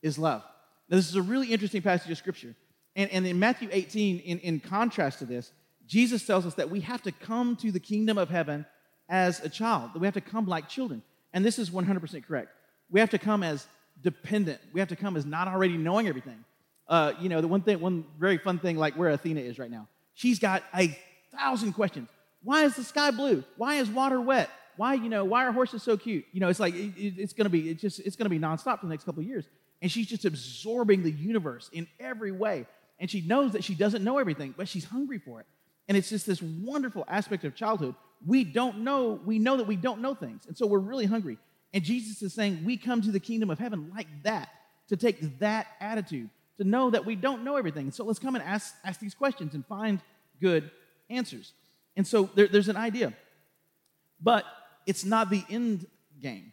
is 0.00 0.16
love. 0.16 0.44
Now, 0.88 0.96
this 0.96 1.08
is 1.08 1.16
a 1.16 1.22
really 1.22 1.52
interesting 1.52 1.82
passage 1.82 2.12
of 2.12 2.18
scripture. 2.18 2.54
And, 2.94 3.10
and 3.10 3.26
in 3.26 3.40
Matthew 3.40 3.68
18, 3.72 4.20
in, 4.20 4.38
in 4.38 4.60
contrast 4.60 5.18
to 5.18 5.24
this, 5.24 5.50
Jesus 5.88 6.24
tells 6.24 6.46
us 6.46 6.54
that 6.54 6.70
we 6.70 6.82
have 6.82 7.02
to 7.02 7.10
come 7.10 7.56
to 7.56 7.72
the 7.72 7.80
kingdom 7.80 8.16
of 8.16 8.30
heaven 8.30 8.64
as 9.08 9.40
a 9.40 9.48
child, 9.48 9.90
that 9.94 9.98
we 9.98 10.06
have 10.06 10.14
to 10.14 10.20
come 10.20 10.46
like 10.46 10.68
children. 10.68 11.02
And 11.32 11.44
this 11.44 11.58
is 11.58 11.70
100% 11.70 12.26
correct. 12.26 12.50
We 12.90 13.00
have 13.00 13.10
to 13.10 13.18
come 13.18 13.42
as 13.42 13.66
dependent. 14.02 14.60
We 14.72 14.80
have 14.80 14.88
to 14.88 14.96
come 14.96 15.16
as 15.16 15.24
not 15.24 15.48
already 15.48 15.76
knowing 15.76 16.08
everything. 16.08 16.44
Uh, 16.88 17.12
you 17.20 17.28
know, 17.28 17.40
the 17.40 17.48
one 17.48 17.60
thing, 17.60 17.80
one 17.80 18.04
very 18.18 18.38
fun 18.38 18.58
thing, 18.58 18.76
like 18.76 18.94
where 18.94 19.10
Athena 19.10 19.40
is 19.40 19.58
right 19.58 19.70
now. 19.70 19.88
She's 20.14 20.38
got 20.38 20.62
a 20.74 20.96
thousand 21.36 21.74
questions. 21.74 22.08
Why 22.42 22.64
is 22.64 22.76
the 22.76 22.84
sky 22.84 23.10
blue? 23.10 23.44
Why 23.56 23.74
is 23.74 23.90
water 23.90 24.20
wet? 24.20 24.48
Why, 24.76 24.94
you 24.94 25.08
know, 25.08 25.24
why 25.24 25.44
are 25.44 25.52
horses 25.52 25.82
so 25.82 25.96
cute? 25.96 26.24
You 26.32 26.40
know, 26.40 26.48
it's 26.48 26.60
like 26.60 26.74
it, 26.74 26.96
it, 26.96 27.14
it's 27.18 27.32
gonna 27.32 27.50
be, 27.50 27.68
it's 27.68 27.82
just, 27.82 28.00
it's 28.00 28.16
gonna 28.16 28.30
be 28.30 28.38
nonstop 28.38 28.80
for 28.80 28.86
the 28.86 28.90
next 28.90 29.04
couple 29.04 29.20
of 29.20 29.28
years. 29.28 29.46
And 29.82 29.90
she's 29.90 30.06
just 30.06 30.24
absorbing 30.24 31.02
the 31.02 31.10
universe 31.10 31.68
in 31.72 31.86
every 32.00 32.32
way. 32.32 32.66
And 33.00 33.10
she 33.10 33.20
knows 33.20 33.52
that 33.52 33.64
she 33.64 33.74
doesn't 33.74 34.02
know 34.02 34.18
everything, 34.18 34.54
but 34.56 34.68
she's 34.68 34.84
hungry 34.84 35.18
for 35.18 35.40
it. 35.40 35.46
And 35.88 35.96
it's 35.96 36.10
just 36.10 36.26
this 36.26 36.42
wonderful 36.42 37.04
aspect 37.08 37.44
of 37.44 37.54
childhood. 37.54 37.94
We 38.26 38.44
don't 38.44 38.78
know, 38.80 39.20
we 39.24 39.38
know 39.38 39.56
that 39.56 39.66
we 39.66 39.76
don't 39.76 40.00
know 40.00 40.14
things. 40.14 40.46
And 40.46 40.56
so 40.56 40.66
we're 40.66 40.78
really 40.78 41.06
hungry. 41.06 41.38
And 41.72 41.84
Jesus 41.84 42.22
is 42.22 42.34
saying, 42.34 42.64
we 42.64 42.76
come 42.76 43.02
to 43.02 43.12
the 43.12 43.20
kingdom 43.20 43.50
of 43.50 43.58
heaven 43.58 43.90
like 43.94 44.08
that, 44.24 44.48
to 44.88 44.96
take 44.96 45.38
that 45.40 45.66
attitude, 45.80 46.30
to 46.56 46.64
know 46.64 46.90
that 46.90 47.04
we 47.04 47.14
don't 47.14 47.44
know 47.44 47.56
everything. 47.56 47.90
So 47.92 48.04
let's 48.04 48.18
come 48.18 48.34
and 48.34 48.44
ask, 48.44 48.74
ask 48.84 48.98
these 49.00 49.14
questions 49.14 49.54
and 49.54 49.64
find 49.66 50.00
good 50.40 50.70
answers. 51.10 51.52
And 51.96 52.06
so 52.06 52.30
there, 52.34 52.48
there's 52.48 52.68
an 52.68 52.76
idea. 52.76 53.12
But 54.20 54.44
it's 54.86 55.04
not 55.04 55.30
the 55.30 55.44
end 55.50 55.86
game. 56.20 56.52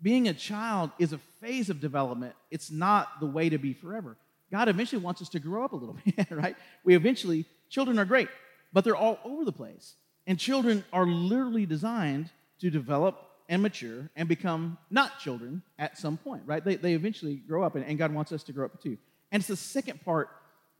Being 0.00 0.28
a 0.28 0.34
child 0.34 0.90
is 0.98 1.12
a 1.12 1.18
phase 1.40 1.70
of 1.70 1.80
development, 1.80 2.34
it's 2.50 2.70
not 2.70 3.20
the 3.20 3.26
way 3.26 3.48
to 3.48 3.58
be 3.58 3.72
forever. 3.72 4.16
God 4.50 4.68
eventually 4.68 5.02
wants 5.02 5.20
us 5.20 5.28
to 5.30 5.40
grow 5.40 5.64
up 5.64 5.72
a 5.72 5.76
little 5.76 5.96
bit, 6.04 6.30
right? 6.30 6.56
We 6.84 6.94
eventually, 6.94 7.44
children 7.68 7.98
are 7.98 8.04
great, 8.04 8.28
but 8.72 8.84
they're 8.84 8.96
all 8.96 9.18
over 9.24 9.44
the 9.44 9.52
place. 9.52 9.94
And 10.26 10.38
children 10.38 10.84
are 10.92 11.06
literally 11.06 11.66
designed 11.66 12.30
to 12.60 12.70
develop 12.70 13.22
and 13.48 13.62
mature 13.62 14.10
and 14.16 14.28
become 14.28 14.76
not 14.90 15.18
children 15.20 15.62
at 15.78 15.98
some 15.98 16.16
point, 16.16 16.42
right? 16.46 16.64
They, 16.64 16.76
they 16.76 16.94
eventually 16.94 17.36
grow 17.36 17.62
up, 17.62 17.76
and, 17.76 17.84
and 17.84 17.96
God 17.98 18.12
wants 18.12 18.32
us 18.32 18.42
to 18.44 18.52
grow 18.52 18.64
up 18.64 18.82
too. 18.82 18.98
And 19.30 19.40
it's 19.40 19.48
the 19.48 19.56
second 19.56 20.04
part 20.04 20.30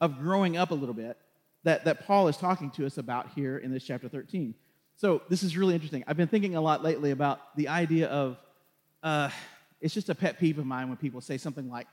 of 0.01 0.19
growing 0.19 0.57
up 0.57 0.71
a 0.71 0.75
little 0.75 0.95
bit 0.95 1.17
that, 1.65 1.85
that 1.85 2.07
Paul 2.07 2.29
is 2.29 2.37
talking 2.37 2.71
to 2.73 2.87
us 2.87 2.99
about 2.99 3.31
here 3.35 3.59
in 3.59 3.73
this 3.73 3.85
chapter 3.85 4.09
13. 4.09 4.55
So 4.97 5.23
this 5.29 5.43
is 5.43 5.57
really 5.57 5.75
interesting. 5.75 6.05
I've 6.07 6.17
been 6.17 6.29
thinking 6.29 6.57
a 6.57 6.61
lot 6.61 6.83
lately 6.83 7.11
about 7.11 7.55
the 7.57 7.69
idea 7.69 8.09
of 8.09 8.39
uh, 9.03 9.31
it's 9.81 9.95
just 9.95 10.09
a 10.09 10.15
pet 10.15 10.39
peeve 10.39 10.59
of 10.59 10.67
mine 10.67 10.89
when 10.89 10.97
people 10.97 11.21
say 11.21 11.39
something 11.39 11.69
like, 11.71 11.87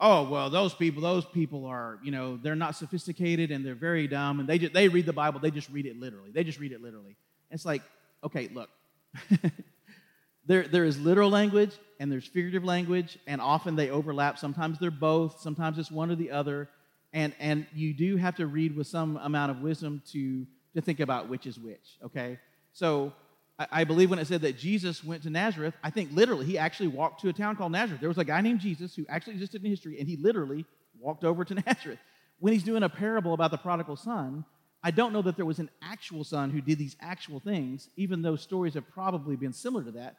oh 0.00 0.28
well 0.28 0.50
those 0.50 0.74
people 0.74 1.02
those 1.02 1.24
people 1.24 1.66
are 1.66 1.98
you 2.02 2.10
know 2.10 2.36
they're 2.36 2.56
not 2.56 2.74
sophisticated 2.74 3.50
and 3.50 3.64
they're 3.64 3.74
very 3.74 4.08
dumb 4.08 4.40
and 4.40 4.48
they 4.48 4.58
just 4.58 4.72
they 4.72 4.88
read 4.88 5.06
the 5.06 5.12
bible 5.12 5.38
they 5.38 5.50
just 5.50 5.68
read 5.70 5.86
it 5.86 5.98
literally 5.98 6.30
they 6.30 6.44
just 6.44 6.58
read 6.58 6.72
it 6.72 6.82
literally. 6.82 7.16
It's 7.50 7.64
like 7.64 7.82
okay 8.24 8.48
look 8.52 8.70
there, 10.46 10.66
there 10.66 10.84
is 10.84 10.98
literal 10.98 11.30
language 11.30 11.72
and 11.98 12.10
there's 12.10 12.26
figurative 12.26 12.64
language 12.64 13.18
and 13.26 13.40
often 13.40 13.76
they 13.76 13.90
overlap. 13.90 14.38
Sometimes 14.38 14.78
they're 14.78 14.90
both 14.90 15.40
sometimes 15.40 15.78
it's 15.78 15.90
one 15.90 16.10
or 16.10 16.16
the 16.16 16.30
other. 16.30 16.68
And 17.12 17.34
and 17.40 17.66
you 17.74 17.92
do 17.92 18.16
have 18.16 18.36
to 18.36 18.46
read 18.46 18.76
with 18.76 18.86
some 18.86 19.16
amount 19.16 19.50
of 19.50 19.60
wisdom 19.60 20.02
to 20.12 20.46
to 20.74 20.80
think 20.80 21.00
about 21.00 21.28
which 21.28 21.46
is 21.46 21.58
which 21.58 21.98
okay? 22.04 22.38
So 22.72 23.12
I, 23.70 23.84
believe 23.84 24.08
when 24.08 24.18
it 24.18 24.26
said 24.26 24.40
that 24.42 24.56
Jesus 24.56 25.04
went 25.04 25.22
to 25.24 25.30
Nazareth, 25.30 25.74
I 25.82 25.90
think 25.90 26.10
literally 26.12 26.46
he 26.46 26.56
actually 26.56 26.88
walked 26.88 27.20
to 27.20 27.28
a 27.28 27.32
town 27.32 27.56
called 27.56 27.72
Nazareth. 27.72 28.00
There 28.00 28.08
was 28.08 28.18
a 28.18 28.24
guy 28.24 28.40
named 28.40 28.60
Jesus 28.60 28.94
who 28.94 29.04
actually 29.08 29.34
existed 29.34 29.62
in 29.62 29.70
history, 29.70 29.98
and 29.98 30.08
he 30.08 30.16
literally 30.16 30.64
walked 30.98 31.24
over 31.24 31.44
to 31.44 31.54
Nazareth. 31.66 31.98
When 32.38 32.52
he's 32.54 32.62
doing 32.62 32.82
a 32.82 32.88
parable 32.88 33.34
about 33.34 33.50
the 33.50 33.58
prodigal 33.58 33.96
son, 33.96 34.44
I 34.82 34.90
don't 34.90 35.12
know 35.12 35.20
that 35.22 35.36
there 35.36 35.44
was 35.44 35.58
an 35.58 35.68
actual 35.82 36.24
son 36.24 36.50
who 36.50 36.62
did 36.62 36.78
these 36.78 36.96
actual 37.00 37.38
things, 37.38 37.90
even 37.96 38.22
though 38.22 38.36
stories 38.36 38.74
have 38.74 38.88
probably 38.90 39.36
been 39.36 39.52
similar 39.52 39.84
to 39.84 39.90
that. 39.92 40.16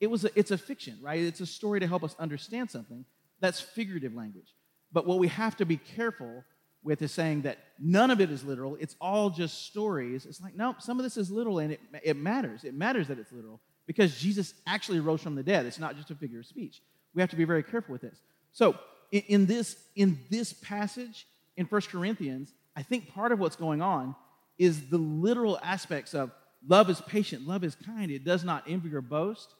It 0.00 0.10
was 0.10 0.24
a, 0.24 0.38
it's 0.38 0.50
a 0.50 0.58
fiction, 0.58 0.98
right? 1.00 1.20
It's 1.20 1.40
a 1.40 1.46
story 1.46 1.80
to 1.80 1.86
help 1.86 2.04
us 2.04 2.14
understand 2.18 2.70
something. 2.70 3.06
That's 3.40 3.60
figurative 3.60 4.14
language. 4.14 4.54
But 4.92 5.06
what 5.06 5.18
we 5.18 5.28
have 5.28 5.56
to 5.56 5.64
be 5.64 5.78
careful 5.78 6.44
with 6.84 7.02
is 7.02 7.12
saying 7.12 7.42
that 7.42 7.58
none 7.78 8.10
of 8.10 8.20
it 8.20 8.30
is 8.30 8.44
literal. 8.44 8.76
It's 8.80 8.96
all 9.00 9.30
just 9.30 9.66
stories. 9.66 10.26
It's 10.26 10.40
like, 10.40 10.56
nope, 10.56 10.76
some 10.80 10.98
of 10.98 11.04
this 11.04 11.16
is 11.16 11.30
literal 11.30 11.58
and 11.58 11.72
it, 11.72 11.80
it 12.02 12.16
matters. 12.16 12.64
It 12.64 12.74
matters 12.74 13.08
that 13.08 13.18
it's 13.18 13.32
literal 13.32 13.60
because 13.86 14.18
Jesus 14.18 14.54
actually 14.66 15.00
rose 15.00 15.20
from 15.20 15.34
the 15.34 15.42
dead. 15.42 15.66
It's 15.66 15.78
not 15.78 15.96
just 15.96 16.10
a 16.10 16.14
figure 16.14 16.40
of 16.40 16.46
speech. 16.46 16.82
We 17.14 17.20
have 17.22 17.30
to 17.30 17.36
be 17.36 17.44
very 17.44 17.62
careful 17.62 17.92
with 17.92 18.02
this. 18.02 18.18
So, 18.52 18.76
in, 19.10 19.22
in 19.28 19.46
this, 19.46 19.76
in 19.94 20.18
this 20.30 20.52
passage 20.52 21.26
in 21.56 21.66
First 21.66 21.90
Corinthians, 21.90 22.52
I 22.74 22.82
think 22.82 23.12
part 23.12 23.32
of 23.32 23.38
what's 23.38 23.56
going 23.56 23.82
on 23.82 24.16
is 24.58 24.88
the 24.88 24.98
literal 24.98 25.58
aspects 25.62 26.14
of 26.14 26.30
love 26.66 26.88
is 26.88 27.00
patient, 27.02 27.46
love 27.46 27.64
is 27.64 27.74
kind, 27.74 28.10
it 28.10 28.24
does 28.24 28.44
not 28.44 28.64
envy 28.66 28.94
or 28.94 29.00
boast. 29.00 29.54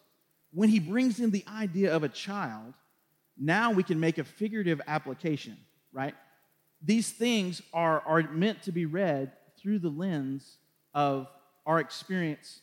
When 0.53 0.69
he 0.69 0.79
brings 0.79 1.21
in 1.21 1.31
the 1.31 1.45
idea 1.49 1.95
of 1.95 2.03
a 2.03 2.09
child, 2.09 2.75
now 3.39 3.73
we 3.73 3.83
can 3.83 3.99
make 3.99 4.19
a 4.19 4.25
figurative 4.25 4.81
application, 4.87 5.57
right? 5.93 6.15
These 6.85 7.11
things 7.11 7.63
are, 7.73 8.01
are 8.01 8.23
meant 8.23 8.63
to 8.63 8.73
be 8.73 8.87
read 8.87 9.33
through 9.59 9.79
the 9.79 9.89
lens 9.89 10.59
of 10.95 11.29
our 11.65 11.79
experience 11.81 12.61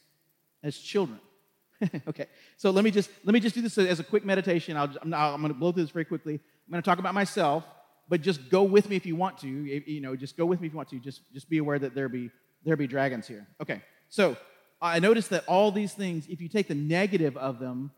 as 0.64 0.78
children. 0.78 1.20
okay, 2.08 2.26
so 2.58 2.72
let 2.72 2.84
me 2.84 2.92
just 2.92 3.10
let 3.24 3.34
me 3.34 3.40
just 3.40 3.56
do 3.56 3.62
this 3.62 3.78
as 3.78 4.02
a 4.02 4.04
quick 4.04 4.26
meditation. 4.26 4.76
I'll, 4.76 4.94
I'm, 5.02 5.14
I'm 5.14 5.42
going 5.42 5.54
to 5.54 5.58
blow 5.58 5.72
through 5.72 5.84
this 5.84 5.92
very 5.92 6.04
quickly. 6.04 6.34
I'm 6.34 6.72
going 6.72 6.82
to 6.84 6.86
talk 6.86 7.00
about 7.00 7.14
myself, 7.14 7.64
but 8.10 8.22
just 8.22 8.50
go 8.50 8.64
with 8.64 8.90
me 8.90 8.98
if 8.98 9.06
you 9.06 9.16
want 9.16 9.38
to. 9.40 9.48
You 9.48 10.02
know, 10.02 10.16
just 10.18 10.36
go 10.36 10.46
with 10.46 10.60
me 10.60 10.68
if 10.68 10.74
you 10.74 10.78
want 10.78 10.90
to. 10.90 11.00
Just 11.00 11.22
just 11.34 11.50
be 11.50 11.58
aware 11.60 11.80
that 11.80 11.96
there 11.96 12.10
be 12.10 12.32
there 12.66 12.76
be 12.76 12.86
dragons 12.86 13.28
here. 13.28 13.48
Okay, 13.62 13.82
so 14.10 14.36
I 14.82 15.00
noticed 15.00 15.30
that 15.30 15.46
all 15.48 15.72
these 15.72 15.94
things, 15.94 16.28
if 16.28 16.42
you 16.42 16.50
take 16.50 16.68
the 16.68 16.76
negative 16.76 17.38
of 17.38 17.60
them, 17.60 17.92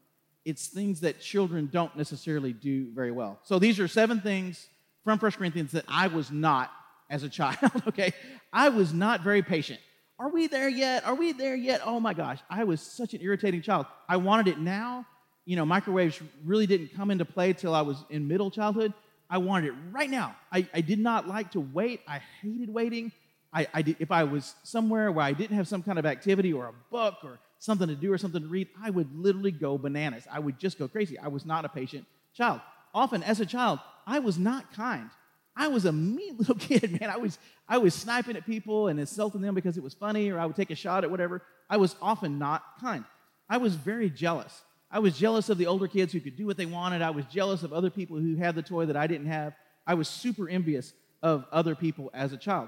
it's 0.46 0.68
things 0.68 1.02
that 1.02 1.20
children 1.20 1.70
don't 1.72 1.96
necessarily 1.98 2.54
do 2.54 2.92
very 2.94 3.12
well. 3.12 3.40
So 3.44 3.58
these 3.58 3.80
are 3.80 3.88
seven 3.88 4.22
things 4.22 4.68
from 5.04 5.20
1 5.20 5.32
Corinthians 5.32 5.72
that 5.72 5.86
I 5.88 6.08
was 6.08 6.32
not 6.32 6.72
as 7.10 7.24
a 7.24 7.30
child, 7.30 7.58
okay? 7.88 8.14
I 8.54 8.70
was 8.70 8.94
not 8.94 9.22
very 9.22 9.42
patient. 9.42 9.80
Are 10.20 10.30
we 10.30 10.48
there 10.48 10.70
yet? 10.70 11.06
Are 11.06 11.16
we 11.16 11.32
there 11.32 11.56
yet? 11.56 11.82
Oh 11.84 12.00
my 12.00 12.14
gosh, 12.14 12.40
I 12.50 12.64
was 12.64 12.80
such 12.80 13.14
an 13.14 13.22
irritating 13.22 13.62
child. 13.62 13.88
I 14.08 14.18
wanted 14.18 14.48
it 14.48 14.60
now. 14.60 15.06
You 15.46 15.56
know, 15.56 15.66
microwaves 15.66 16.22
really 16.46 16.68
didn't 16.68 16.96
come 16.96 17.10
into 17.10 17.26
play 17.26 17.54
till 17.54 17.74
I 17.74 17.82
was 17.82 18.04
in 18.10 18.28
middle 18.28 18.52
childhood. 18.52 18.94
I 19.30 19.40
wanted 19.40 19.70
it 19.70 19.74
right 19.92 20.10
now. 20.10 20.36
I, 20.52 20.68
I 20.74 20.82
did 20.82 21.00
not 21.00 21.28
like 21.28 21.52
to 21.52 21.60
wait. 21.60 22.02
I 22.08 22.22
hated 22.42 22.72
waiting. 22.72 23.12
I, 23.54 23.68
I 23.74 23.82
did, 23.82 23.96
if 24.00 24.12
I 24.12 24.24
was 24.26 24.56
somewhere 24.64 25.12
where 25.12 25.26
I 25.26 25.34
didn't 25.34 25.58
have 25.58 25.68
some 25.68 25.82
kind 25.82 25.98
of 25.98 26.06
activity 26.06 26.54
or 26.54 26.68
a 26.68 26.74
book 26.92 27.16
or 27.24 27.40
something 27.58 27.88
to 27.88 27.96
do 27.96 28.14
or 28.14 28.18
something 28.18 28.42
to 28.42 28.48
read, 28.48 28.68
I 28.82 28.90
would 28.90 29.14
literally 29.16 29.52
go 29.52 29.78
bananas. 29.78 30.28
I 30.32 30.40
would 30.40 30.60
just 30.60 30.78
go 30.78 30.88
crazy. 30.88 31.18
I 31.18 31.30
was 31.30 31.46
not 31.46 31.66
a 31.66 31.70
patient 31.70 32.06
child. 32.36 32.62
Often, 32.94 33.24
as 33.24 33.40
a 33.40 33.46
child, 33.46 33.80
I 34.06 34.20
was 34.20 34.38
not 34.38 34.74
kind. 34.74 35.10
I 35.56 35.68
was 35.68 35.86
a 35.86 35.92
mean 35.92 36.36
little 36.40 36.56
kid, 36.56 37.00
man. 37.00 37.10
I 37.10 37.18
was, 37.18 37.38
I 37.68 37.78
was 37.78 37.94
sniping 37.94 38.36
at 38.36 38.46
people 38.46 38.88
and 38.88 39.00
insulting 39.00 39.42
them 39.42 39.56
because 39.56 39.78
it 39.78 39.84
was 39.84 39.94
funny, 39.94 40.30
or 40.30 40.40
I 40.40 40.46
would 40.46 40.56
take 40.56 40.72
a 40.72 40.76
shot 40.76 41.04
at 41.04 41.12
whatever. 41.12 41.42
I 41.70 41.78
was 41.78 41.96
often 42.02 42.40
not 42.40 42.64
kind. 42.80 43.06
I 43.50 43.58
was 43.58 43.76
very 43.76 44.10
jealous. 44.10 44.62
I 44.90 45.00
was 45.00 45.18
jealous 45.18 45.50
of 45.50 45.58
the 45.58 45.68
older 45.68 45.88
kids 45.88 46.12
who 46.12 46.20
could 46.20 46.36
do 46.36 46.46
what 46.46 46.58
they 46.58 46.66
wanted. 46.66 47.02
I 47.02 47.12
was 47.12 47.26
jealous 47.26 47.64
of 47.64 47.72
other 47.72 47.90
people 47.90 48.18
who 48.18 48.36
had 48.36 48.56
the 48.56 48.62
toy 48.62 48.86
that 48.86 48.98
I 48.98 49.08
didn't 49.08 49.28
have. 49.28 49.54
I 49.88 49.94
was 49.94 50.08
super 50.08 50.50
envious 50.50 50.94
of 51.22 51.46
other 51.52 51.76
people 51.76 52.12
as 52.14 52.34
a 52.34 52.38
child. 52.38 52.68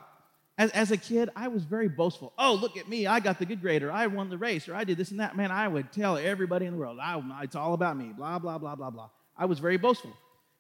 As, 0.58 0.72
as 0.72 0.92
a 0.92 0.98
kid, 0.98 1.30
I 1.36 1.48
was 1.48 1.64
very 1.64 1.90
boastful. 1.90 2.32
Oh, 2.38 2.54
look 2.54 2.78
at 2.78 2.88
me. 2.88 3.08
I 3.08 3.20
got 3.20 3.40
the 3.40 3.46
good 3.46 3.60
grade, 3.60 3.82
or 3.82 3.92
I 3.92 4.08
won 4.08 4.30
the 4.30 4.38
race, 4.38 4.70
or 4.70 4.76
I 4.76 4.84
did 4.84 4.98
this 4.98 5.12
and 5.12 5.20
that. 5.20 5.36
Man, 5.36 5.52
I 5.52 5.68
would 5.68 5.92
tell 5.92 6.18
everybody 6.18 6.66
in 6.66 6.74
the 6.74 6.78
world, 6.78 7.00
I, 7.02 7.22
it's 7.42 7.56
all 7.56 7.74
about 7.74 7.98
me, 7.98 8.14
blah, 8.16 8.40
blah, 8.40 8.58
blah, 8.58 8.76
blah, 8.76 8.92
blah. 8.92 9.10
I 9.38 9.46
was 9.46 9.60
very 9.60 9.78
boastful. 9.78 10.12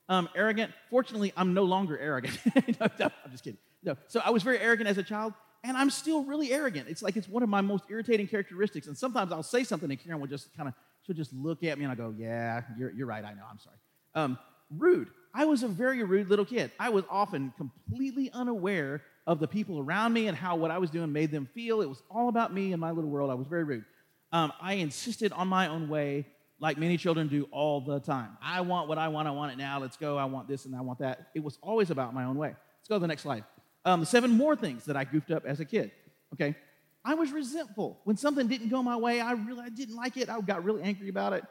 Um, 0.10 0.30
arrogant. 0.36 0.72
Fortunately, 0.89 1.32
I'm 1.38 1.53
no 1.53 1.63
longer 1.63 1.98
arrogant. 1.98 2.38
no, 2.80 2.88
no, 3.00 3.10
I'm 3.24 3.32
just 3.32 3.44
kidding. 3.44 3.60
No. 3.84 3.96
So 4.08 4.22
I 4.24 4.32
was 4.32 4.44
very 4.44 4.60
arrogant 4.60 4.89
as 4.89 4.98
a 4.98 5.03
child, 5.03 5.34
and 5.63 5.77
I'm 5.77 5.89
still 5.89 6.24
really 6.24 6.51
arrogant. 6.51 6.89
It's 6.89 7.01
like 7.01 7.15
it's 7.15 7.27
one 7.30 7.44
of 7.44 7.50
my 7.50 7.62
most 7.62 7.86
irritating 7.89 8.27
characteristics. 8.27 8.88
And 8.88 8.98
sometimes 8.98 9.32
I'll 9.32 9.44
say 9.44 9.63
something, 9.63 9.89
and 9.89 10.00
Karen 10.00 10.20
will 10.20 10.27
just 10.27 10.56
kind 10.56 10.68
of, 10.68 10.75
she'll 11.06 11.15
just 11.15 11.34
look 11.34 11.63
at 11.63 11.77
me, 11.77 11.86
and 11.86 11.92
I 11.92 11.96
go, 11.96 12.13
Yeah, 12.18 12.62
you're, 12.77 12.92
you're 12.92 13.08
right. 13.08 13.24
I 13.24 13.34
know. 13.34 13.44
I'm 13.50 13.60
sorry. 13.60 13.77
Um, 14.15 14.38
rude. 14.70 15.10
I 15.34 15.46
was 15.46 15.63
a 15.63 15.68
very 15.68 16.03
rude 16.03 16.30
little 16.30 16.46
kid. 16.46 16.72
I 16.80 16.89
was 16.89 17.06
often 17.10 17.53
completely 17.58 18.30
unaware 18.32 19.01
of 19.25 19.39
the 19.39 19.48
people 19.48 19.80
around 19.80 20.13
me 20.13 20.27
and 20.27 20.38
how 20.38 20.56
what 20.56 20.70
I 20.70 20.77
was 20.77 20.89
doing 20.89 21.12
made 21.12 21.32
them 21.32 21.48
feel. 21.56 21.82
It 21.82 21.89
was 21.89 22.03
all 22.10 22.30
about 22.30 22.53
me 22.53 22.72
and 22.72 22.80
my 22.80 22.92
little 22.92 23.10
world. 23.10 23.32
I 23.32 23.36
was 23.36 23.48
very 23.48 23.63
rude. 23.63 23.86
Um, 24.32 24.51
I 24.62 24.74
insisted 24.75 25.32
on 25.32 25.48
my 25.48 25.68
own 25.68 25.89
way, 25.89 26.25
like 26.63 26.77
many 26.77 26.96
children 26.96 27.27
do 27.27 27.46
all 27.51 27.82
the 27.82 28.00
time. 28.00 28.38
I 28.41 28.62
want 28.62 28.88
what 28.88 28.98
I 28.98 29.10
want. 29.10 29.27
I 29.27 29.32
want 29.32 29.51
it 29.51 29.58
now. 29.58 29.82
Let's 29.82 29.98
go. 29.98 30.17
I 30.17 30.24
want 30.24 30.48
this 30.48 30.63
and 30.63 30.74
I 30.74 30.79
want 30.79 31.00
that. 31.00 31.27
It 31.36 31.43
was 31.43 31.60
always 31.62 31.89
about 31.89 32.13
my 32.13 32.24
own 32.24 32.38
way. 32.38 32.48
Let's 32.48 32.88
go 32.88 32.96
to 32.96 33.00
the 33.00 33.08
next 33.08 33.24
slide. 33.24 33.43
Um, 33.84 34.05
seven 34.05 34.32
more 34.32 34.55
things 34.55 34.86
that 34.86 34.96
I 34.96 35.03
goofed 35.03 35.29
up 35.29 35.46
as 35.46 35.60
a 35.60 35.65
kid. 35.65 35.91
Okay. 36.34 36.55
I 37.03 37.15
was 37.15 37.34
resentful. 37.34 38.00
When 38.05 38.15
something 38.15 38.48
didn't 38.48 38.70
go 38.70 38.82
my 38.82 38.96
way, 38.96 39.20
I 39.20 39.34
really 39.34 39.60
I 39.60 39.67
didn't 39.67 39.98
like 39.98 40.15
it. 40.15 40.29
I 40.29 40.39
got 40.39 40.63
really 40.63 40.82
angry 40.84 41.10
about 41.10 41.34
it. 41.34 41.43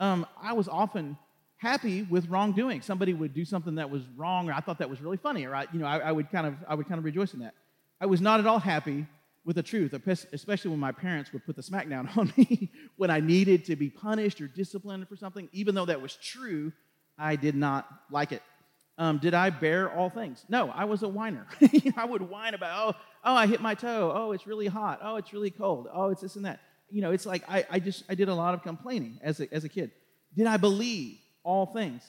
Um, 0.00 0.26
I 0.38 0.52
was 0.52 0.68
often 0.68 1.16
happy 1.56 2.02
with 2.02 2.28
wrongdoing. 2.28 2.82
Somebody 2.82 3.14
would 3.14 3.32
do 3.32 3.46
something 3.46 3.76
that 3.76 3.88
was 3.88 4.02
wrong, 4.18 4.50
or 4.50 4.52
I 4.52 4.60
thought 4.60 4.80
that 4.80 4.90
was 4.90 5.00
really 5.00 5.16
funny, 5.16 5.46
or 5.46 5.54
I, 5.54 5.66
you 5.72 5.78
know, 5.78 5.86
I, 5.86 5.96
I 5.96 6.12
would 6.12 6.30
kind 6.30 6.46
of 6.46 6.56
I 6.68 6.74
would 6.74 6.86
kind 6.86 6.98
of 6.98 7.06
rejoice 7.06 7.32
in 7.32 7.40
that. 7.40 7.54
I 8.02 8.04
was 8.04 8.20
not 8.20 8.38
at 8.38 8.46
all 8.46 8.58
happy 8.58 9.06
with 9.48 9.56
the 9.56 9.62
truth, 9.62 9.94
especially 10.34 10.70
when 10.70 10.78
my 10.78 10.92
parents 10.92 11.32
would 11.32 11.42
put 11.46 11.56
the 11.56 11.62
smackdown 11.62 12.14
on 12.18 12.30
me 12.36 12.70
when 12.96 13.10
I 13.10 13.20
needed 13.20 13.64
to 13.64 13.76
be 13.76 13.88
punished 13.88 14.42
or 14.42 14.46
disciplined 14.46 15.08
for 15.08 15.16
something. 15.16 15.48
Even 15.52 15.74
though 15.74 15.86
that 15.86 16.02
was 16.02 16.16
true, 16.16 16.70
I 17.18 17.34
did 17.34 17.54
not 17.54 17.88
like 18.10 18.32
it. 18.32 18.42
Um, 18.98 19.16
did 19.16 19.32
I 19.32 19.48
bear 19.48 19.90
all 19.90 20.10
things? 20.10 20.44
No, 20.50 20.68
I 20.68 20.84
was 20.84 21.02
a 21.02 21.08
whiner. 21.08 21.46
I 21.96 22.04
would 22.04 22.20
whine 22.20 22.52
about, 22.52 22.94
oh, 22.94 23.00
oh, 23.24 23.34
I 23.34 23.46
hit 23.46 23.62
my 23.62 23.74
toe. 23.74 24.12
Oh, 24.14 24.32
it's 24.32 24.46
really 24.46 24.66
hot. 24.66 25.00
Oh, 25.02 25.16
it's 25.16 25.32
really 25.32 25.50
cold. 25.50 25.88
Oh, 25.90 26.10
it's 26.10 26.20
this 26.20 26.36
and 26.36 26.44
that. 26.44 26.60
You 26.90 27.00
know, 27.00 27.12
it's 27.12 27.24
like 27.24 27.42
I, 27.48 27.64
I 27.70 27.78
just 27.78 28.04
I 28.10 28.14
did 28.14 28.28
a 28.28 28.34
lot 28.34 28.52
of 28.52 28.62
complaining 28.62 29.18
as 29.22 29.40
a, 29.40 29.50
as 29.50 29.64
a 29.64 29.70
kid. 29.70 29.92
Did 30.36 30.46
I 30.46 30.58
believe 30.58 31.16
all 31.42 31.64
things? 31.64 32.02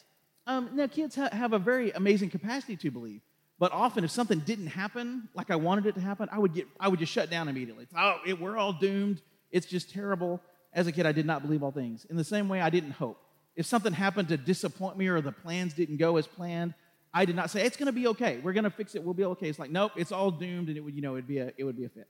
Um, 0.46 0.72
now, 0.74 0.88
kids 0.88 1.15
ha- 1.15 1.29
have 1.31 1.53
a 1.53 1.60
very 1.60 1.91
amazing 1.91 2.31
capacity 2.31 2.75
to 2.75 2.91
believe. 2.91 3.22
But 3.60 3.74
often, 3.74 4.06
if 4.06 4.12
something 4.12 4.39
didn't 4.39 4.68
happen 4.68 5.28
like 5.36 5.51
I 5.51 5.58
wanted 5.58 5.86
it 5.86 5.96
to 5.96 6.01
happen, 6.01 6.30
I 6.32 6.39
would 6.39 6.54
get, 6.54 6.66
I 6.80 6.88
would 6.88 7.00
just 7.00 7.12
shut 7.12 7.30
down 7.30 7.50
immediately. 7.50 7.88
Oh, 7.96 8.18
it, 8.25 8.39
we're 8.39 8.58
all 8.58 8.72
doomed. 8.72 9.22
It's 9.51 9.68
just 9.68 9.92
terrible. 9.92 10.42
As 10.74 10.88
a 10.88 10.92
kid, 10.92 11.06
I 11.06 11.12
did 11.12 11.25
not 11.25 11.42
believe 11.42 11.62
all 11.62 11.72
things. 11.72 12.06
In 12.10 12.16
the 12.16 12.24
same 12.24 12.48
way, 12.48 12.62
I 12.62 12.70
didn't 12.70 12.92
hope. 12.92 13.20
If 13.56 13.66
something 13.66 13.92
happened 13.92 14.30
to 14.30 14.38
disappoint 14.38 14.98
me 14.98 15.08
or 15.08 15.20
the 15.20 15.34
plans 15.34 15.74
didn't 15.74 15.98
go 15.98 16.16
as 16.16 16.25
planned, 16.25 16.74
I 17.13 17.25
did 17.25 17.36
not 17.36 17.50
say 17.50 17.66
it's 17.66 17.75
going 17.75 17.88
to 17.88 17.92
be 17.92 18.08
okay. 18.08 18.39
We're 18.42 18.54
going 18.54 18.63
to 18.63 18.70
fix 18.70 18.96
it. 18.96 19.04
We'll 19.04 19.13
be 19.13 19.25
okay. 19.25 19.50
It's 19.50 19.60
like 19.60 19.72
nope, 19.72 19.94
it's 19.98 20.12
all 20.12 20.32
doomed, 20.32 20.70
and 20.70 20.78
it 20.78 20.82
would, 20.82 20.96
you 20.96 21.01
know, 21.01 21.16
it'd 21.16 21.28
be 21.28 21.39
a, 21.39 21.51
it 21.58 21.63
would 21.63 21.75
be 21.75 21.86
a 21.86 21.89
fit. 21.89 22.08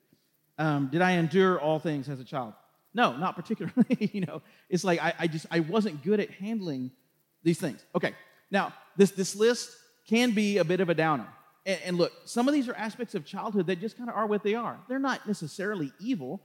Um, 0.57 0.89
did 0.91 1.01
I 1.01 1.11
endure 1.13 1.59
all 1.59 1.79
things 1.79 2.09
as 2.09 2.19
a 2.19 2.23
child? 2.25 2.53
No, 2.93 3.15
not 3.15 3.35
particularly. 3.41 4.11
you 4.13 4.21
know, 4.21 4.41
it's 4.69 4.83
like 4.83 5.01
I, 5.01 5.13
I 5.17 5.27
just 5.27 5.47
I 5.49 5.61
wasn't 5.61 6.03
good 6.03 6.19
at 6.19 6.29
handling 6.29 6.91
these 7.41 7.59
things. 7.59 7.83
Okay, 7.95 8.13
now 8.51 8.73
this 8.97 9.11
this 9.11 9.35
list 9.35 9.71
can 10.07 10.31
be 10.31 10.57
a 10.57 10.63
bit 10.63 10.81
of 10.81 10.89
a 10.89 10.93
downer. 10.93 11.27
And, 11.69 11.79
and 11.85 11.97
look, 11.99 12.11
some 12.25 12.47
of 12.47 12.55
these 12.55 12.67
are 12.67 12.73
aspects 12.73 13.13
of 13.13 13.25
childhood 13.25 13.67
that 13.67 13.79
just 13.79 13.95
kind 13.95 14.09
of 14.09 14.15
are 14.15 14.25
what 14.25 14.41
they 14.41 14.55
are. 14.55 14.79
They're 14.89 14.97
not 14.97 15.27
necessarily 15.27 15.93
evil, 15.99 16.41